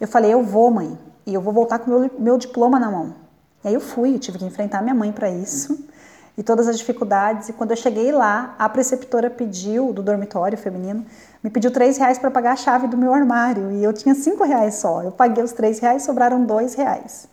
Eu 0.00 0.08
falei: 0.08 0.32
eu 0.32 0.42
vou, 0.42 0.70
mãe, 0.70 0.98
e 1.26 1.34
eu 1.34 1.42
vou 1.42 1.52
voltar 1.52 1.78
com 1.78 1.90
meu, 1.90 2.10
meu 2.18 2.38
diploma 2.38 2.80
na 2.80 2.90
mão. 2.90 3.14
E 3.62 3.68
aí 3.68 3.74
eu 3.74 3.80
fui, 3.80 4.14
eu 4.14 4.18
tive 4.18 4.38
que 4.38 4.44
enfrentar 4.44 4.82
minha 4.82 4.94
mãe 4.94 5.12
para 5.12 5.30
isso. 5.30 5.86
E 6.36 6.42
todas 6.42 6.68
as 6.68 6.78
dificuldades. 6.78 7.48
E 7.48 7.52
quando 7.52 7.70
eu 7.72 7.76
cheguei 7.76 8.12
lá, 8.12 8.54
a 8.58 8.68
preceptora 8.68 9.28
pediu, 9.28 9.92
do 9.92 10.02
dormitório 10.02 10.56
feminino, 10.56 11.04
me 11.42 11.50
pediu 11.50 11.70
três 11.70 11.98
reais 11.98 12.18
para 12.18 12.30
pagar 12.30 12.52
a 12.52 12.56
chave 12.56 12.86
do 12.86 12.96
meu 12.96 13.12
armário. 13.12 13.72
E 13.72 13.82
eu 13.82 13.92
tinha 13.92 14.14
cinco 14.14 14.44
reais 14.44 14.76
só. 14.76 15.02
Eu 15.02 15.12
paguei 15.12 15.42
os 15.42 15.52
três 15.52 15.78
reais, 15.78 16.02
sobraram 16.02 16.44
dois 16.44 16.74
reais. 16.74 17.28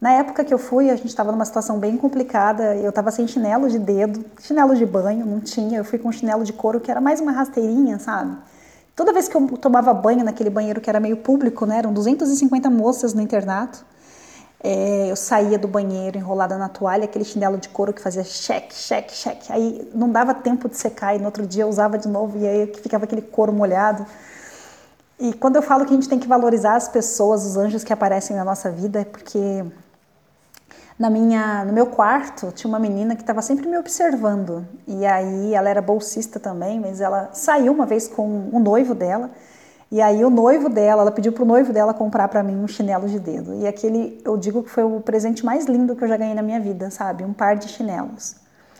Na 0.00 0.10
época 0.14 0.44
que 0.44 0.52
eu 0.52 0.58
fui, 0.58 0.90
a 0.90 0.96
gente 0.96 1.08
estava 1.08 1.30
numa 1.30 1.44
situação 1.44 1.78
bem 1.78 1.96
complicada. 1.96 2.74
Eu 2.74 2.90
estava 2.90 3.10
sem 3.12 3.28
chinelo 3.28 3.68
de 3.68 3.78
dedo, 3.78 4.24
chinelo 4.40 4.74
de 4.74 4.84
banho, 4.84 5.24
não 5.24 5.38
tinha. 5.38 5.78
Eu 5.78 5.84
fui 5.84 5.98
com 5.98 6.08
um 6.08 6.12
chinelo 6.12 6.42
de 6.42 6.52
couro 6.52 6.80
que 6.80 6.90
era 6.90 7.00
mais 7.00 7.20
uma 7.20 7.30
rasteirinha, 7.30 8.00
sabe? 8.00 8.36
Toda 8.96 9.12
vez 9.12 9.28
que 9.28 9.36
eu 9.36 9.46
tomava 9.56 9.94
banho 9.94 10.24
naquele 10.24 10.50
banheiro 10.50 10.80
que 10.80 10.90
era 10.90 10.98
meio 10.98 11.18
público, 11.18 11.64
né? 11.64 11.78
Eram 11.78 11.92
250 11.92 12.68
moças 12.68 13.14
no 13.14 13.22
internato. 13.22 13.84
É, 14.64 15.10
eu 15.10 15.16
saía 15.16 15.58
do 15.58 15.66
banheiro 15.66 16.16
enrolada 16.16 16.56
na 16.56 16.68
toalha, 16.68 17.04
aquele 17.04 17.24
chinelo 17.24 17.58
de 17.58 17.68
couro 17.68 17.92
que 17.92 18.00
fazia 18.00 18.22
cheque, 18.22 18.74
cheque, 18.74 19.12
cheque. 19.12 19.52
Aí 19.52 19.90
não 19.92 20.08
dava 20.10 20.32
tempo 20.32 20.68
de 20.68 20.76
secar 20.76 21.16
e 21.16 21.18
no 21.18 21.26
outro 21.26 21.46
dia 21.46 21.64
eu 21.64 21.68
usava 21.68 21.98
de 21.98 22.06
novo 22.06 22.38
e 22.38 22.46
aí 22.46 22.72
ficava 22.74 23.04
aquele 23.04 23.22
couro 23.22 23.52
molhado. 23.52 24.06
E 25.18 25.32
quando 25.32 25.56
eu 25.56 25.62
falo 25.62 25.84
que 25.84 25.92
a 25.92 25.94
gente 25.94 26.08
tem 26.08 26.18
que 26.18 26.28
valorizar 26.28 26.76
as 26.76 26.88
pessoas, 26.88 27.44
os 27.44 27.56
anjos 27.56 27.82
que 27.84 27.92
aparecem 27.92 28.36
na 28.36 28.44
nossa 28.44 28.70
vida, 28.70 29.00
é 29.00 29.04
porque 29.04 29.64
na 30.98 31.10
minha, 31.10 31.64
no 31.64 31.72
meu 31.72 31.86
quarto 31.86 32.52
tinha 32.52 32.68
uma 32.68 32.78
menina 32.78 33.16
que 33.16 33.22
estava 33.22 33.42
sempre 33.42 33.66
me 33.66 33.76
observando. 33.76 34.66
E 34.86 35.04
aí 35.04 35.54
ela 35.54 35.68
era 35.68 35.82
bolsista 35.82 36.38
também, 36.38 36.80
mas 36.80 37.00
ela 37.00 37.30
saiu 37.32 37.72
uma 37.72 37.86
vez 37.86 38.06
com 38.06 38.48
o 38.52 38.60
noivo 38.60 38.94
dela. 38.94 39.30
E 39.92 40.00
aí 40.00 40.24
o 40.24 40.30
noivo 40.30 40.70
dela, 40.70 41.02
ela 41.02 41.12
pediu 41.12 41.32
pro 41.32 41.44
noivo 41.44 41.70
dela 41.70 41.92
comprar 41.92 42.26
para 42.28 42.42
mim 42.42 42.56
um 42.56 42.66
chinelo 42.66 43.06
de 43.06 43.20
dedo. 43.20 43.52
E 43.56 43.66
aquele, 43.66 44.18
eu 44.24 44.38
digo 44.38 44.62
que 44.62 44.70
foi 44.70 44.82
o 44.82 45.02
presente 45.02 45.44
mais 45.44 45.66
lindo 45.66 45.94
que 45.94 46.02
eu 46.02 46.08
já 46.08 46.16
ganhei 46.16 46.34
na 46.34 46.40
minha 46.40 46.58
vida, 46.58 46.90
sabe? 46.90 47.24
Um 47.24 47.34
par 47.34 47.56
de 47.56 47.68
chinelos. 47.68 48.36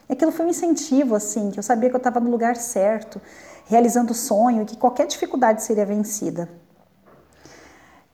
E 0.08 0.14
aquilo 0.14 0.32
foi 0.32 0.46
um 0.46 0.48
incentivo, 0.48 1.14
assim, 1.14 1.50
que 1.50 1.58
eu 1.58 1.62
sabia 1.62 1.90
que 1.90 1.94
eu 1.94 1.98
estava 1.98 2.18
no 2.18 2.30
lugar 2.30 2.56
certo, 2.56 3.20
realizando 3.66 4.12
o 4.12 4.14
sonho, 4.14 4.62
e 4.62 4.64
que 4.64 4.78
qualquer 4.78 5.06
dificuldade 5.06 5.62
seria 5.62 5.84
vencida. 5.84 6.48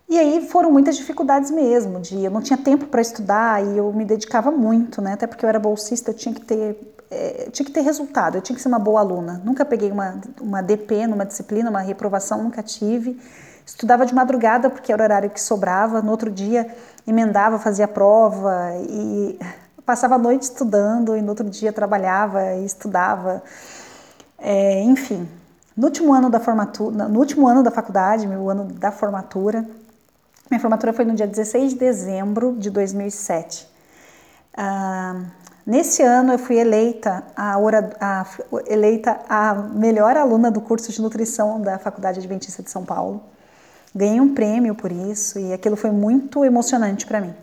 E 0.08 0.18
aí 0.18 0.48
foram 0.48 0.72
muitas 0.72 0.96
dificuldades 0.96 1.52
mesmo, 1.52 2.00
de 2.00 2.24
eu 2.24 2.32
não 2.32 2.40
tinha 2.40 2.56
tempo 2.56 2.86
para 2.86 3.00
estudar 3.00 3.64
e 3.64 3.78
eu 3.78 3.92
me 3.92 4.04
dedicava 4.04 4.50
muito, 4.50 5.00
né? 5.00 5.12
Até 5.12 5.28
porque 5.28 5.44
eu 5.44 5.48
era 5.48 5.60
bolsista, 5.60 6.10
eu 6.10 6.14
tinha 6.14 6.34
que 6.34 6.40
ter 6.40 6.96
é, 7.10 7.48
tinha 7.50 7.64
que 7.64 7.72
ter 7.72 7.80
resultado, 7.80 8.36
eu 8.36 8.42
tinha 8.42 8.54
que 8.54 8.62
ser 8.62 8.68
uma 8.68 8.78
boa 8.78 9.00
aluna. 9.00 9.40
Nunca 9.44 9.64
peguei 9.64 9.90
uma, 9.90 10.20
uma 10.40 10.62
DP 10.62 11.06
numa 11.06 11.24
disciplina, 11.24 11.70
uma 11.70 11.80
reprovação, 11.80 12.42
nunca 12.42 12.62
tive. 12.62 13.20
Estudava 13.64 14.06
de 14.06 14.14
madrugada 14.14 14.70
porque 14.70 14.92
era 14.92 15.02
o 15.02 15.04
horário 15.04 15.30
que 15.30 15.40
sobrava, 15.40 16.00
no 16.00 16.10
outro 16.10 16.30
dia 16.30 16.74
emendava, 17.06 17.58
fazia 17.58 17.88
prova 17.88 18.72
e 18.88 19.38
passava 19.84 20.16
a 20.16 20.18
noite 20.18 20.42
estudando 20.42 21.16
e 21.16 21.22
no 21.22 21.30
outro 21.30 21.48
dia 21.48 21.72
trabalhava 21.72 22.54
e 22.54 22.64
estudava. 22.64 23.42
É, 24.38 24.82
enfim, 24.82 25.28
no 25.76 25.86
último 25.86 26.12
ano 26.12 26.30
da 26.30 26.40
formatura, 26.40 27.08
no 27.08 27.18
último 27.18 27.48
ano 27.48 27.62
da 27.62 27.70
faculdade, 27.70 28.26
meu 28.26 28.48
ano 28.50 28.64
da 28.64 28.90
formatura, 28.90 29.66
minha 30.50 30.60
formatura 30.60 30.92
foi 30.92 31.04
no 31.04 31.14
dia 31.14 31.26
16 31.26 31.72
de 31.72 31.78
dezembro 31.78 32.54
de 32.58 32.70
2007. 32.70 33.68
Ah, 34.56 35.20
nesse 35.68 36.02
ano 36.02 36.32
eu 36.32 36.38
fui 36.38 36.56
eleita 36.58 37.22
a, 37.36 37.56
a, 38.00 38.26
eleita 38.66 39.20
a 39.28 39.54
melhor 39.54 40.16
aluna 40.16 40.50
do 40.50 40.62
curso 40.62 40.90
de 40.90 41.00
nutrição 41.02 41.60
da 41.60 41.78
Faculdade 41.78 42.18
Adventista 42.18 42.62
de 42.62 42.70
São 42.70 42.84
Paulo. 42.84 43.22
Ganhei 43.94 44.20
um 44.20 44.34
prêmio 44.34 44.74
por 44.74 44.90
isso 44.90 45.38
e 45.38 45.52
aquilo 45.52 45.76
foi 45.76 45.90
muito 45.90 46.42
emocionante 46.44 47.06
para 47.06 47.20
mim. 47.20 47.34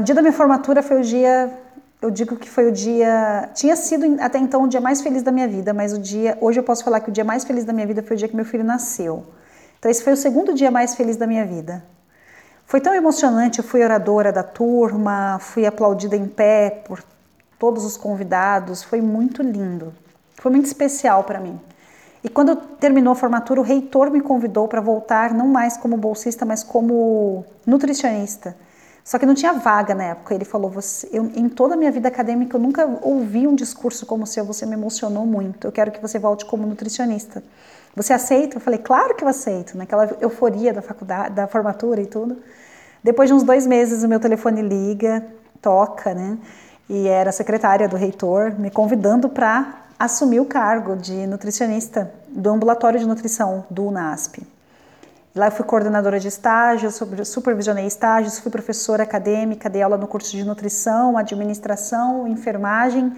O 0.00 0.02
dia 0.02 0.14
da 0.14 0.22
minha 0.22 0.32
formatura 0.32 0.82
foi 0.82 1.00
o 1.00 1.02
dia, 1.02 1.52
eu 2.00 2.10
digo 2.10 2.36
que 2.36 2.48
foi 2.48 2.68
o 2.68 2.72
dia, 2.72 3.50
tinha 3.54 3.76
sido 3.76 4.16
até 4.20 4.38
então 4.38 4.62
o 4.62 4.68
dia 4.68 4.80
mais 4.80 5.02
feliz 5.02 5.22
da 5.22 5.32
minha 5.32 5.48
vida, 5.48 5.74
mas 5.74 5.92
o 5.92 5.98
dia, 5.98 6.38
hoje 6.40 6.60
eu 6.60 6.64
posso 6.64 6.82
falar 6.82 7.00
que 7.00 7.10
o 7.10 7.12
dia 7.12 7.24
mais 7.24 7.44
feliz 7.44 7.64
da 7.64 7.72
minha 7.72 7.86
vida 7.86 8.02
foi 8.02 8.16
o 8.16 8.18
dia 8.18 8.28
que 8.28 8.36
meu 8.36 8.44
filho 8.44 8.64
nasceu. 8.64 9.26
Então, 9.78 9.90
esse 9.90 10.02
foi 10.02 10.14
o 10.14 10.16
segundo 10.16 10.54
dia 10.54 10.70
mais 10.70 10.94
feliz 10.94 11.16
da 11.16 11.26
minha 11.26 11.44
vida. 11.44 11.84
Foi 12.66 12.80
tão 12.80 12.94
emocionante, 12.94 13.58
eu 13.58 13.64
fui 13.64 13.84
oradora 13.84 14.32
da 14.32 14.42
turma, 14.42 15.38
fui 15.40 15.66
aplaudida 15.66 16.16
em 16.16 16.26
pé 16.26 16.70
por 16.86 17.02
todos 17.58 17.84
os 17.84 17.96
convidados, 17.96 18.82
foi 18.82 19.00
muito 19.00 19.42
lindo. 19.42 19.92
Foi 20.36 20.50
muito 20.50 20.66
especial 20.66 21.24
para 21.24 21.40
mim. 21.40 21.58
E 22.22 22.28
quando 22.28 22.56
terminou 22.56 23.12
a 23.12 23.16
formatura, 23.16 23.60
o 23.60 23.64
reitor 23.64 24.10
me 24.10 24.20
convidou 24.20 24.66
para 24.66 24.80
voltar, 24.80 25.34
não 25.34 25.46
mais 25.46 25.76
como 25.76 25.96
bolsista, 25.96 26.44
mas 26.46 26.62
como 26.62 27.44
nutricionista. 27.66 28.56
Só 29.04 29.18
que 29.18 29.26
não 29.26 29.34
tinha 29.34 29.52
vaga 29.52 29.94
na 29.94 30.04
época. 30.04 30.34
Ele 30.34 30.46
falou: 30.46 30.70
você, 30.70 31.06
eu, 31.12 31.30
em 31.34 31.50
toda 31.50 31.74
a 31.74 31.76
minha 31.76 31.92
vida 31.92 32.08
acadêmica, 32.08 32.56
eu 32.56 32.60
nunca 32.60 32.86
ouvi 33.02 33.46
um 33.46 33.54
discurso 33.54 34.06
como 34.06 34.24
o 34.24 34.26
seu, 34.26 34.42
você 34.44 34.64
me 34.64 34.72
emocionou 34.72 35.26
muito. 35.26 35.66
Eu 35.66 35.72
quero 35.72 35.92
que 35.92 36.00
você 36.00 36.18
volte 36.18 36.46
como 36.46 36.66
nutricionista. 36.66 37.42
Você 37.96 38.12
aceita? 38.12 38.56
Eu 38.56 38.60
falei, 38.60 38.78
claro 38.78 39.14
que 39.14 39.22
eu 39.22 39.28
aceito, 39.28 39.78
naquela 39.78 40.08
euforia 40.20 40.72
da 40.72 40.82
faculdade, 40.82 41.34
da 41.34 41.46
formatura 41.46 42.00
e 42.00 42.06
tudo. 42.06 42.36
Depois 43.02 43.28
de 43.28 43.34
uns 43.34 43.42
dois 43.42 43.66
meses, 43.66 44.02
o 44.02 44.08
meu 44.08 44.18
telefone 44.18 44.62
liga, 44.62 45.24
toca, 45.60 46.12
né? 46.12 46.38
E 46.88 47.06
era 47.06 47.30
a 47.30 47.32
secretária 47.32 47.88
do 47.88 47.96
reitor 47.96 48.52
me 48.58 48.70
convidando 48.70 49.28
para 49.28 49.84
assumir 49.98 50.40
o 50.40 50.44
cargo 50.44 50.96
de 50.96 51.26
nutricionista 51.26 52.12
do 52.28 52.50
ambulatório 52.50 52.98
de 52.98 53.06
nutrição 53.06 53.64
do 53.70 53.86
UNASP. 53.86 54.42
Lá 55.34 55.46
eu 55.46 55.52
fui 55.52 55.64
coordenadora 55.64 56.20
de 56.20 56.28
estágios, 56.28 57.00
supervisionei 57.24 57.86
estágios, 57.86 58.38
fui 58.38 58.50
professora 58.50 59.02
acadêmica, 59.02 59.70
dei 59.70 59.82
aula 59.82 59.96
no 59.96 60.06
curso 60.06 60.30
de 60.30 60.44
nutrição, 60.44 61.16
administração, 61.16 62.26
enfermagem 62.28 63.12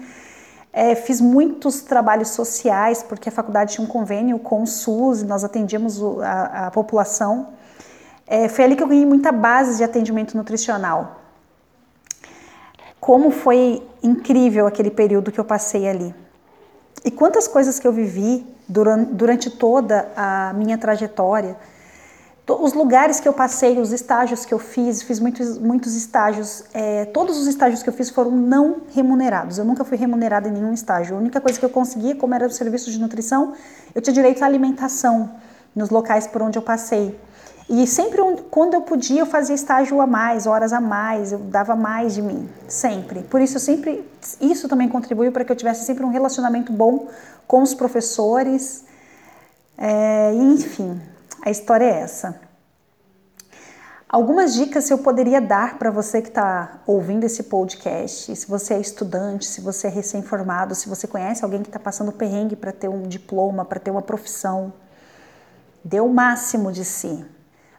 é, 0.79 0.93
fiz 0.93 1.19
muitos 1.19 1.81
trabalhos 1.81 2.29
sociais, 2.29 3.01
porque 3.01 3.29
a 3.29 3.31
faculdade 3.31 3.73
tinha 3.73 3.83
um 3.83 3.89
convênio 3.89 4.37
com 4.37 4.61
o 4.61 4.67
SUS 4.67 5.23
nós 5.23 5.43
atendíamos 5.43 5.99
a, 6.21 6.67
a 6.67 6.71
população. 6.71 7.47
É, 8.27 8.47
foi 8.47 8.63
ali 8.63 8.75
que 8.75 8.83
eu 8.83 8.87
ganhei 8.87 9.03
muita 9.03 9.31
base 9.31 9.77
de 9.77 9.83
atendimento 9.83 10.37
nutricional. 10.37 11.19
Como 12.99 13.31
foi 13.31 13.81
incrível 14.03 14.67
aquele 14.67 14.91
período 14.91 15.31
que 15.31 15.39
eu 15.39 15.45
passei 15.45 15.89
ali. 15.89 16.13
E 17.03 17.09
quantas 17.09 17.47
coisas 17.47 17.79
que 17.79 17.87
eu 17.87 17.91
vivi 17.91 18.45
durante, 18.69 19.13
durante 19.13 19.49
toda 19.49 20.11
a 20.15 20.53
minha 20.53 20.77
trajetória 20.77 21.57
os 22.49 22.73
lugares 22.73 23.19
que 23.19 23.27
eu 23.27 23.33
passei, 23.33 23.77
os 23.77 23.91
estágios 23.91 24.45
que 24.45 24.53
eu 24.53 24.59
fiz, 24.59 25.01
fiz 25.01 25.19
muitos, 25.19 25.57
muitos 25.57 25.95
estágios, 25.95 26.63
é, 26.73 27.03
todos 27.05 27.37
os 27.37 27.45
estágios 27.45 27.83
que 27.83 27.89
eu 27.89 27.93
fiz 27.93 28.09
foram 28.09 28.31
não 28.31 28.77
remunerados. 28.93 29.57
Eu 29.57 29.65
nunca 29.65 29.83
fui 29.83 29.97
remunerada 29.97 30.47
em 30.47 30.51
nenhum 30.51 30.73
estágio. 30.73 31.15
A 31.15 31.19
única 31.19 31.41
coisa 31.41 31.59
que 31.59 31.65
eu 31.65 31.69
conseguia, 31.69 32.15
como 32.15 32.33
era 32.33 32.47
o 32.47 32.49
serviço 32.49 32.89
de 32.89 32.99
nutrição, 32.99 33.53
eu 33.93 34.01
tinha 34.01 34.13
direito 34.13 34.43
à 34.43 34.45
alimentação 34.45 35.31
nos 35.75 35.89
locais 35.89 36.25
por 36.25 36.41
onde 36.41 36.57
eu 36.57 36.61
passei. 36.61 37.19
E 37.69 37.85
sempre 37.85 38.21
quando 38.49 38.75
eu 38.75 38.81
podia, 38.81 39.19
eu 39.19 39.25
fazia 39.25 39.53
estágio 39.53 39.99
a 39.99 40.07
mais, 40.07 40.47
horas 40.47 40.71
a 40.71 40.79
mais, 40.79 41.33
eu 41.33 41.39
dava 41.39 41.75
mais 41.75 42.15
de 42.15 42.21
mim, 42.21 42.47
sempre. 42.65 43.23
Por 43.23 43.41
isso, 43.41 43.59
sempre 43.59 44.09
isso 44.39 44.69
também 44.69 44.87
contribuiu 44.87 45.33
para 45.33 45.43
que 45.43 45.51
eu 45.51 45.55
tivesse 45.55 45.85
sempre 45.85 46.05
um 46.05 46.09
relacionamento 46.09 46.71
bom 46.71 47.07
com 47.45 47.61
os 47.61 47.73
professores. 47.73 48.85
É, 49.77 50.33
enfim, 50.33 50.97
a 51.41 51.49
história 51.49 51.85
é 51.85 51.99
essa. 51.99 52.47
Algumas 54.09 54.53
dicas 54.53 54.89
eu 54.89 54.99
poderia 54.99 55.41
dar 55.41 55.77
para 55.77 55.91
você 55.91 56.21
que 56.21 56.29
está 56.29 56.79
ouvindo 56.87 57.25
esse 57.25 57.43
podcast, 57.43 58.33
se 58.33 58.47
você 58.47 58.75
é 58.75 58.79
estudante, 58.79 59.45
se 59.45 59.59
você 59.59 59.87
é 59.87 59.89
recém-formado, 59.89 60.73
se 60.73 60.87
você 60.87 61.05
conhece 61.05 61.43
alguém 61.43 61.61
que 61.61 61.67
está 61.67 61.79
passando 61.79 62.13
perrengue 62.13 62.55
para 62.55 62.71
ter 62.71 62.87
um 62.87 63.03
diploma, 63.03 63.65
para 63.65 63.81
ter 63.81 63.91
uma 63.91 64.01
profissão, 64.01 64.71
dê 65.83 65.99
o 65.99 66.07
máximo 66.07 66.71
de 66.71 66.85
si. 66.85 67.25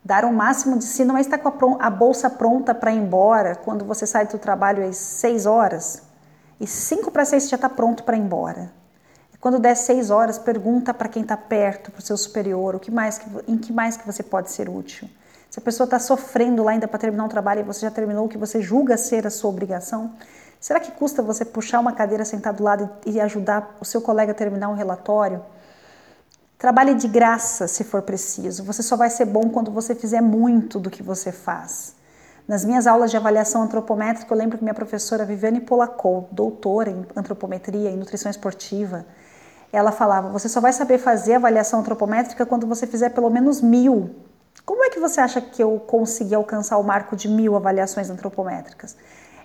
Dar 0.04 0.26
o 0.26 0.32
máximo 0.32 0.76
de 0.76 0.84
si 0.84 1.02
não 1.02 1.16
é 1.16 1.22
estar 1.22 1.38
com 1.38 1.78
a, 1.80 1.88
bolsa 1.88 2.28
pronta 2.28 2.74
para 2.74 2.92
ir 2.92 2.98
embora 2.98 3.56
quando 3.56 3.86
você 3.86 4.06
sai 4.06 4.26
do 4.26 4.38
trabalho 4.38 4.86
às 4.86 4.98
6 4.98 5.46
horas 5.46 6.02
e 6.60 6.66
5 6.66 7.10
para 7.10 7.24
6 7.24 7.42
você 7.42 7.48
já 7.48 7.56
está 7.56 7.70
pronto 7.70 8.04
para 8.04 8.18
ir 8.18 8.20
embora. 8.20 8.70
Quando 9.40 9.60
der 9.60 9.76
seis 9.76 10.10
horas, 10.10 10.36
pergunta 10.36 10.92
para 10.92 11.08
quem 11.08 11.22
está 11.22 11.36
perto, 11.36 11.92
para 11.92 12.00
o 12.00 12.02
seu 12.02 12.16
superior, 12.16 12.74
o 12.74 12.80
que 12.80 12.90
mais, 12.90 13.20
em 13.46 13.56
que 13.56 13.72
mais 13.72 13.96
que 13.96 14.04
você 14.04 14.22
pode 14.22 14.50
ser 14.50 14.68
útil. 14.68 15.08
Se 15.48 15.60
a 15.60 15.62
pessoa 15.62 15.84
está 15.84 15.98
sofrendo 15.98 16.64
lá 16.64 16.72
ainda 16.72 16.88
para 16.88 16.98
terminar 16.98 17.24
um 17.24 17.28
trabalho 17.28 17.60
e 17.60 17.62
você 17.62 17.80
já 17.80 17.90
terminou 17.90 18.26
o 18.26 18.28
que 18.28 18.36
você 18.36 18.60
julga 18.60 18.96
ser 18.96 19.26
a 19.26 19.30
sua 19.30 19.48
obrigação, 19.48 20.12
será 20.60 20.80
que 20.80 20.90
custa 20.90 21.22
você 21.22 21.44
puxar 21.44 21.78
uma 21.78 21.92
cadeira, 21.92 22.24
sentar 22.24 22.52
do 22.52 22.64
lado 22.64 22.90
e 23.06 23.20
ajudar 23.20 23.76
o 23.80 23.84
seu 23.84 24.02
colega 24.02 24.32
a 24.32 24.34
terminar 24.34 24.68
um 24.68 24.74
relatório? 24.74 25.40
Trabalhe 26.58 26.94
de 26.96 27.06
graça 27.06 27.68
se 27.68 27.84
for 27.84 28.02
preciso. 28.02 28.64
Você 28.64 28.82
só 28.82 28.96
vai 28.96 29.08
ser 29.08 29.24
bom 29.24 29.48
quando 29.50 29.70
você 29.70 29.94
fizer 29.94 30.20
muito 30.20 30.80
do 30.80 30.90
que 30.90 31.02
você 31.02 31.30
faz. 31.30 31.94
Nas 32.48 32.64
minhas 32.64 32.86
aulas 32.86 33.10
de 33.10 33.16
avaliação 33.16 33.62
antropométrica, 33.62 34.34
eu 34.34 34.36
lembro 34.36 34.58
que 34.58 34.64
minha 34.64 34.74
professora 34.74 35.24
Viviane 35.24 35.60
Polacou, 35.60 36.28
doutora 36.32 36.90
em 36.90 37.06
antropometria 37.14 37.90
e 37.90 37.96
nutrição 37.96 38.30
esportiva, 38.30 39.06
ela 39.72 39.92
falava: 39.92 40.28
você 40.28 40.48
só 40.48 40.60
vai 40.60 40.72
saber 40.72 40.98
fazer 40.98 41.34
avaliação 41.34 41.80
antropométrica 41.80 42.46
quando 42.46 42.66
você 42.66 42.86
fizer 42.86 43.10
pelo 43.10 43.30
menos 43.30 43.60
mil. 43.60 44.10
Como 44.64 44.84
é 44.84 44.90
que 44.90 45.00
você 45.00 45.20
acha 45.20 45.40
que 45.40 45.62
eu 45.62 45.78
consegui 45.86 46.34
alcançar 46.34 46.76
o 46.78 46.84
marco 46.84 47.16
de 47.16 47.28
mil 47.28 47.56
avaliações 47.56 48.10
antropométricas? 48.10 48.96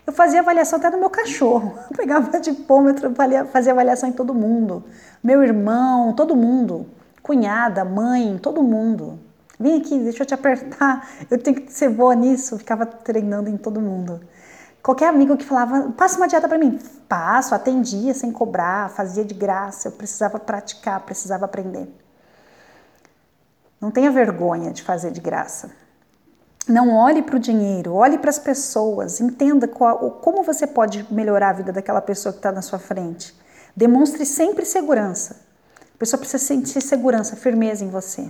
Eu 0.05 0.11
fazia 0.11 0.41
avaliação 0.41 0.79
até 0.79 0.89
no 0.89 0.97
meu 0.97 1.09
cachorro. 1.09 1.77
Eu 1.89 1.95
pegava 1.95 2.37
dipômetro, 2.37 3.13
fazia 3.49 3.71
avaliação 3.71 4.09
em 4.09 4.11
todo 4.11 4.33
mundo. 4.33 4.83
Meu 5.23 5.41
irmão, 5.41 6.13
todo 6.13 6.35
mundo. 6.35 6.85
Cunhada, 7.21 7.85
mãe, 7.85 8.37
todo 8.37 8.61
mundo. 8.61 9.17
Vem 9.57 9.79
aqui, 9.79 9.97
deixa 9.99 10.23
eu 10.23 10.27
te 10.27 10.33
apertar. 10.33 11.07
Eu 11.31 11.37
tenho 11.37 11.55
que 11.55 11.71
ser 11.71 11.87
boa 11.87 12.13
nisso. 12.13 12.55
Eu 12.55 12.59
ficava 12.59 12.85
treinando 12.85 13.49
em 13.49 13.55
todo 13.55 13.79
mundo. 13.79 14.19
Qualquer 14.83 15.07
amigo 15.07 15.37
que 15.37 15.45
falava, 15.45 15.93
passa 15.93 16.17
uma 16.17 16.27
dieta 16.27 16.45
para 16.45 16.57
mim. 16.57 16.77
Passo, 17.07 17.55
atendia 17.55 18.13
sem 18.13 18.33
cobrar, 18.33 18.89
fazia 18.89 19.23
de 19.23 19.33
graça. 19.33 19.87
Eu 19.87 19.93
precisava 19.93 20.37
praticar, 20.37 20.99
precisava 20.99 21.45
aprender. 21.45 21.87
Não 23.79 23.89
tenha 23.89 24.11
vergonha 24.11 24.71
de 24.71 24.83
fazer 24.83 25.11
de 25.11 25.21
graça. 25.21 25.71
Não 26.67 26.93
olhe 26.93 27.21
para 27.21 27.37
o 27.37 27.39
dinheiro, 27.39 27.93
olhe 27.93 28.17
para 28.17 28.29
as 28.29 28.39
pessoas, 28.39 29.19
entenda 29.19 29.67
qual, 29.67 30.11
como 30.11 30.43
você 30.43 30.67
pode 30.67 31.05
melhorar 31.11 31.49
a 31.49 31.53
vida 31.53 31.71
daquela 31.71 32.01
pessoa 32.01 32.31
que 32.31 32.39
está 32.39 32.51
na 32.51 32.61
sua 32.61 32.79
frente. 32.79 33.37
Demonstre 33.75 34.25
sempre 34.25 34.65
segurança. 34.65 35.37
A 35.95 35.97
pessoa 35.97 36.19
precisa 36.19 36.43
sentir 36.43 36.81
segurança, 36.81 37.35
firmeza 37.37 37.85
em 37.85 37.89
você. 37.89 38.29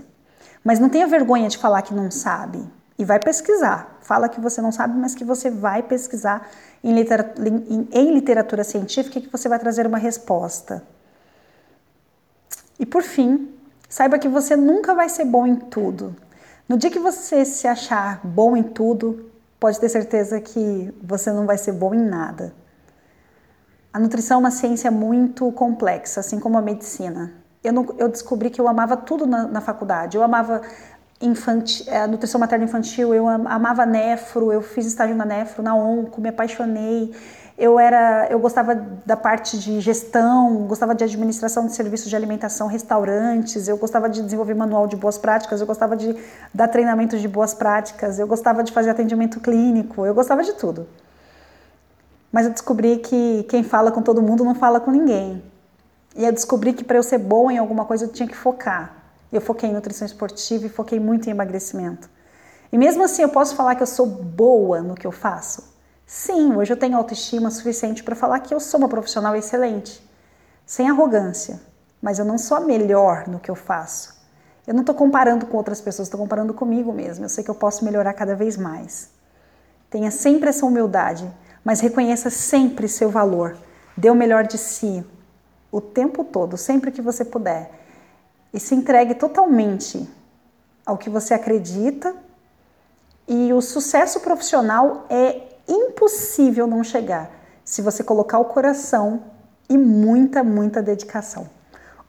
Mas 0.64 0.80
não 0.80 0.90
tenha 0.90 1.08
vergonha 1.08 1.50
de 1.50 1.58
falar 1.58 1.82
que 1.82 1.94
não 1.94 2.10
sabe. 2.10 2.64
E 2.98 3.04
vai 3.04 3.20
pesquisar. 3.20 3.98
Fala 4.02 4.30
que 4.30 4.40
você 4.40 4.62
não 4.62 4.72
sabe, 4.72 4.98
mas 4.98 5.16
que 5.16 5.24
você 5.24 5.50
vai 5.50 5.82
pesquisar 5.82 6.48
em 6.84 6.94
literatura, 6.94 7.50
em 7.50 8.14
literatura 8.14 8.64
científica 8.64 9.20
e 9.20 9.22
que 9.22 9.32
você 9.32 9.50
vai 9.50 9.58
trazer 9.58 9.88
uma 9.88 9.98
resposta. 9.98 10.84
E 12.80 12.86
por 12.86 13.04
fim, 13.04 13.54
saiba 13.90 14.20
que 14.20 14.28
você 14.28 14.56
nunca 14.56 14.94
vai 14.94 15.10
ser 15.10 15.26
bom 15.26 15.48
em 15.48 15.56
tudo. 15.56 16.16
No 16.68 16.78
dia 16.78 16.90
que 16.90 17.00
você 17.00 17.46
se 17.46 17.68
achar 17.68 18.20
bom 18.24 18.56
em 18.56 18.64
tudo, 18.64 19.32
pode 19.60 19.80
ter 19.80 19.90
certeza 19.90 20.40
que 20.42 20.94
você 21.02 21.32
não 21.32 21.46
vai 21.46 21.58
ser 21.58 21.72
bom 21.72 21.94
em 21.94 22.02
nada. 22.02 22.54
A 23.94 24.00
nutrição 24.00 24.38
é 24.38 24.40
uma 24.40 24.52
ciência 24.52 24.90
muito 24.90 25.52
complexa, 25.52 26.20
assim 26.20 26.40
como 26.40 26.58
a 26.58 26.62
medicina. 26.62 27.32
Eu, 27.64 27.72
não, 27.72 27.86
eu 27.98 28.10
descobri 28.10 28.50
que 28.50 28.60
eu 28.60 28.68
amava 28.68 28.98
tudo 28.98 29.26
na, 29.26 29.48
na 29.48 29.62
faculdade. 29.62 30.18
Eu 30.18 30.24
amava 30.24 30.62
infantil, 31.22 31.86
a 31.94 32.08
nutrição 32.08 32.40
materna 32.40 32.66
infantil, 32.66 33.14
eu 33.14 33.28
amava 33.28 33.86
nefro, 33.86 34.52
eu 34.52 34.62
fiz 34.62 34.86
estágio 34.86 35.16
na 35.16 35.26
nefro, 35.26 35.64
na 35.64 35.76
onco, 35.76 36.20
me 36.20 36.30
apaixonei 36.30 37.14
eu 37.58 37.80
era, 37.80 38.28
eu 38.32 38.40
gostava 38.40 38.74
da 39.06 39.16
parte 39.16 39.60
de 39.60 39.80
gestão, 39.80 40.66
gostava 40.66 40.96
de 40.96 41.04
administração 41.04 41.68
de 41.68 41.74
serviços 41.74 42.10
de 42.10 42.16
alimentação, 42.16 42.68
restaurantes, 42.68 43.68
eu 43.68 43.78
gostava 43.78 44.10
de 44.10 44.22
desenvolver 44.24 44.56
manual 44.56 44.88
de 44.88 44.96
boas 44.96 45.20
práticas, 45.20 45.62
eu 45.62 45.68
gostava 45.68 45.96
de 45.96 46.16
dar 46.54 46.68
treinamento 46.68 47.18
de 47.18 47.28
boas 47.28 47.54
práticas, 47.54 48.18
eu 48.18 48.26
gostava 48.26 48.64
de 48.64 48.72
fazer 48.72 48.90
atendimento 48.90 49.40
clínico, 49.40 50.06
eu 50.06 50.16
gostava 50.16 50.44
de 50.44 50.54
tudo. 50.54 50.88
Mas 52.32 52.48
eu 52.48 52.52
descobri 52.52 52.98
que 52.98 53.44
quem 53.48 53.64
fala 53.64 53.92
com 53.92 54.02
todo 54.02 54.20
mundo 54.20 54.44
não 54.44 54.56
fala 54.56 54.80
com 54.80 54.90
ninguém. 54.90 55.44
E 56.16 56.26
eu 56.26 56.32
descobri 56.32 56.74
que 56.74 56.84
para 56.84 56.98
eu 56.98 57.04
ser 57.04 57.20
boa 57.20 57.54
em 57.54 57.60
alguma 57.60 57.86
coisa 57.86 58.06
eu 58.06 58.10
tinha 58.10 58.28
que 58.28 58.36
focar. 58.36 59.03
Eu 59.34 59.42
foquei 59.42 59.70
em 59.70 59.74
nutrição 59.74 60.06
esportiva 60.06 60.68
e 60.68 60.70
foquei 60.70 61.00
muito 61.00 61.28
em 61.28 61.32
emagrecimento. 61.32 62.10
E 62.72 62.78
mesmo 62.78 63.04
assim 63.04 63.24
eu 63.24 63.30
posso 63.30 63.56
falar 63.56 63.76
que 63.76 63.84
eu 63.84 63.88
sou 63.88 64.06
boa 64.06 64.82
no 64.82 64.96
que 64.96 65.08
eu 65.08 65.12
faço? 65.12 65.74
Sim, 66.06 66.56
hoje 66.56 66.72
eu 66.72 66.78
tenho 66.78 66.96
autoestima 66.96 67.50
suficiente 67.50 68.04
para 68.04 68.16
falar 68.16 68.40
que 68.42 68.54
eu 68.54 68.60
sou 68.60 68.80
uma 68.80 68.90
profissional 68.90 69.36
excelente, 69.36 70.08
sem 70.66 70.90
arrogância, 70.90 71.62
mas 72.02 72.20
eu 72.20 72.26
não 72.26 72.38
sou 72.38 72.58
a 72.58 72.60
melhor 72.60 73.28
no 73.28 73.40
que 73.40 73.50
eu 73.50 73.56
faço. 73.56 74.14
Eu 74.68 74.74
não 74.74 74.82
estou 74.82 74.96
comparando 74.96 75.46
com 75.46 75.58
outras 75.58 75.82
pessoas, 75.82 76.08
estou 76.08 76.20
comparando 76.20 76.54
comigo 76.54 76.94
mesmo. 76.94 77.26
Eu 77.26 77.30
sei 77.30 77.44
que 77.44 77.50
eu 77.50 77.56
posso 77.56 77.84
melhorar 77.84 78.14
cada 78.14 78.36
vez 78.36 78.56
mais. 78.56 79.10
Tenha 79.90 80.12
sempre 80.12 80.50
essa 80.50 80.66
humildade, 80.66 81.30
mas 81.64 81.80
reconheça 81.80 82.30
sempre 82.30 82.88
seu 82.88 83.10
valor. 83.10 83.58
Dê 83.98 84.10
o 84.10 84.16
melhor 84.16 84.46
de 84.46 84.58
si 84.58 85.06
o 85.72 85.82
tempo 85.82 86.24
todo, 86.24 86.56
sempre 86.56 86.92
que 86.92 87.02
você 87.02 87.26
puder. 87.26 87.83
E 88.54 88.60
se 88.60 88.76
entregue 88.76 89.16
totalmente 89.16 90.08
ao 90.86 90.98
que 90.98 91.10
você 91.10 91.34
acredita. 91.34 92.16
E 93.28 93.52
o 93.54 93.62
sucesso 93.62 94.20
profissional 94.20 95.06
é 95.10 95.42
impossível 95.68 96.68
não 96.68 96.84
chegar 96.84 97.32
se 97.64 97.82
você 97.82 98.04
colocar 98.04 98.40
o 98.40 98.46
coração 98.46 99.24
e 99.70 99.78
muita, 99.78 100.44
muita 100.44 100.82
dedicação. 100.82 101.50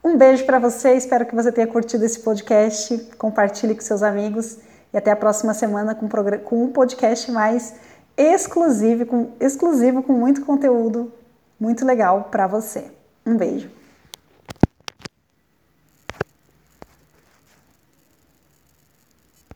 Um 0.03 0.17
beijo 0.17 0.45
para 0.45 0.59
você, 0.59 0.93
espero 0.93 1.25
que 1.25 1.33
você 1.33 1.51
tenha 1.51 1.65
curtido 1.65 2.05
esse 2.05 2.19
podcast, 2.19 2.97
compartilhe 3.17 3.73
com 3.73 3.81
seus 3.81 4.03
amigos 4.03 4.59
e 4.93 4.97
até 4.97 5.11
a 5.11 5.15
próxima 5.15 5.53
semana 5.53 5.95
com, 5.95 6.07
com 6.43 6.63
um 6.63 6.71
podcast 6.71 7.31
mais 7.31 7.73
exclusivo, 8.15 9.05
com, 9.05 9.31
exclusivo, 9.39 10.03
com 10.03 10.13
muito 10.13 10.45
conteúdo 10.45 11.11
muito 11.59 11.85
legal 11.85 12.27
para 12.29 12.47
você. 12.47 12.91
Um 13.25 13.35
beijo. 13.37 13.74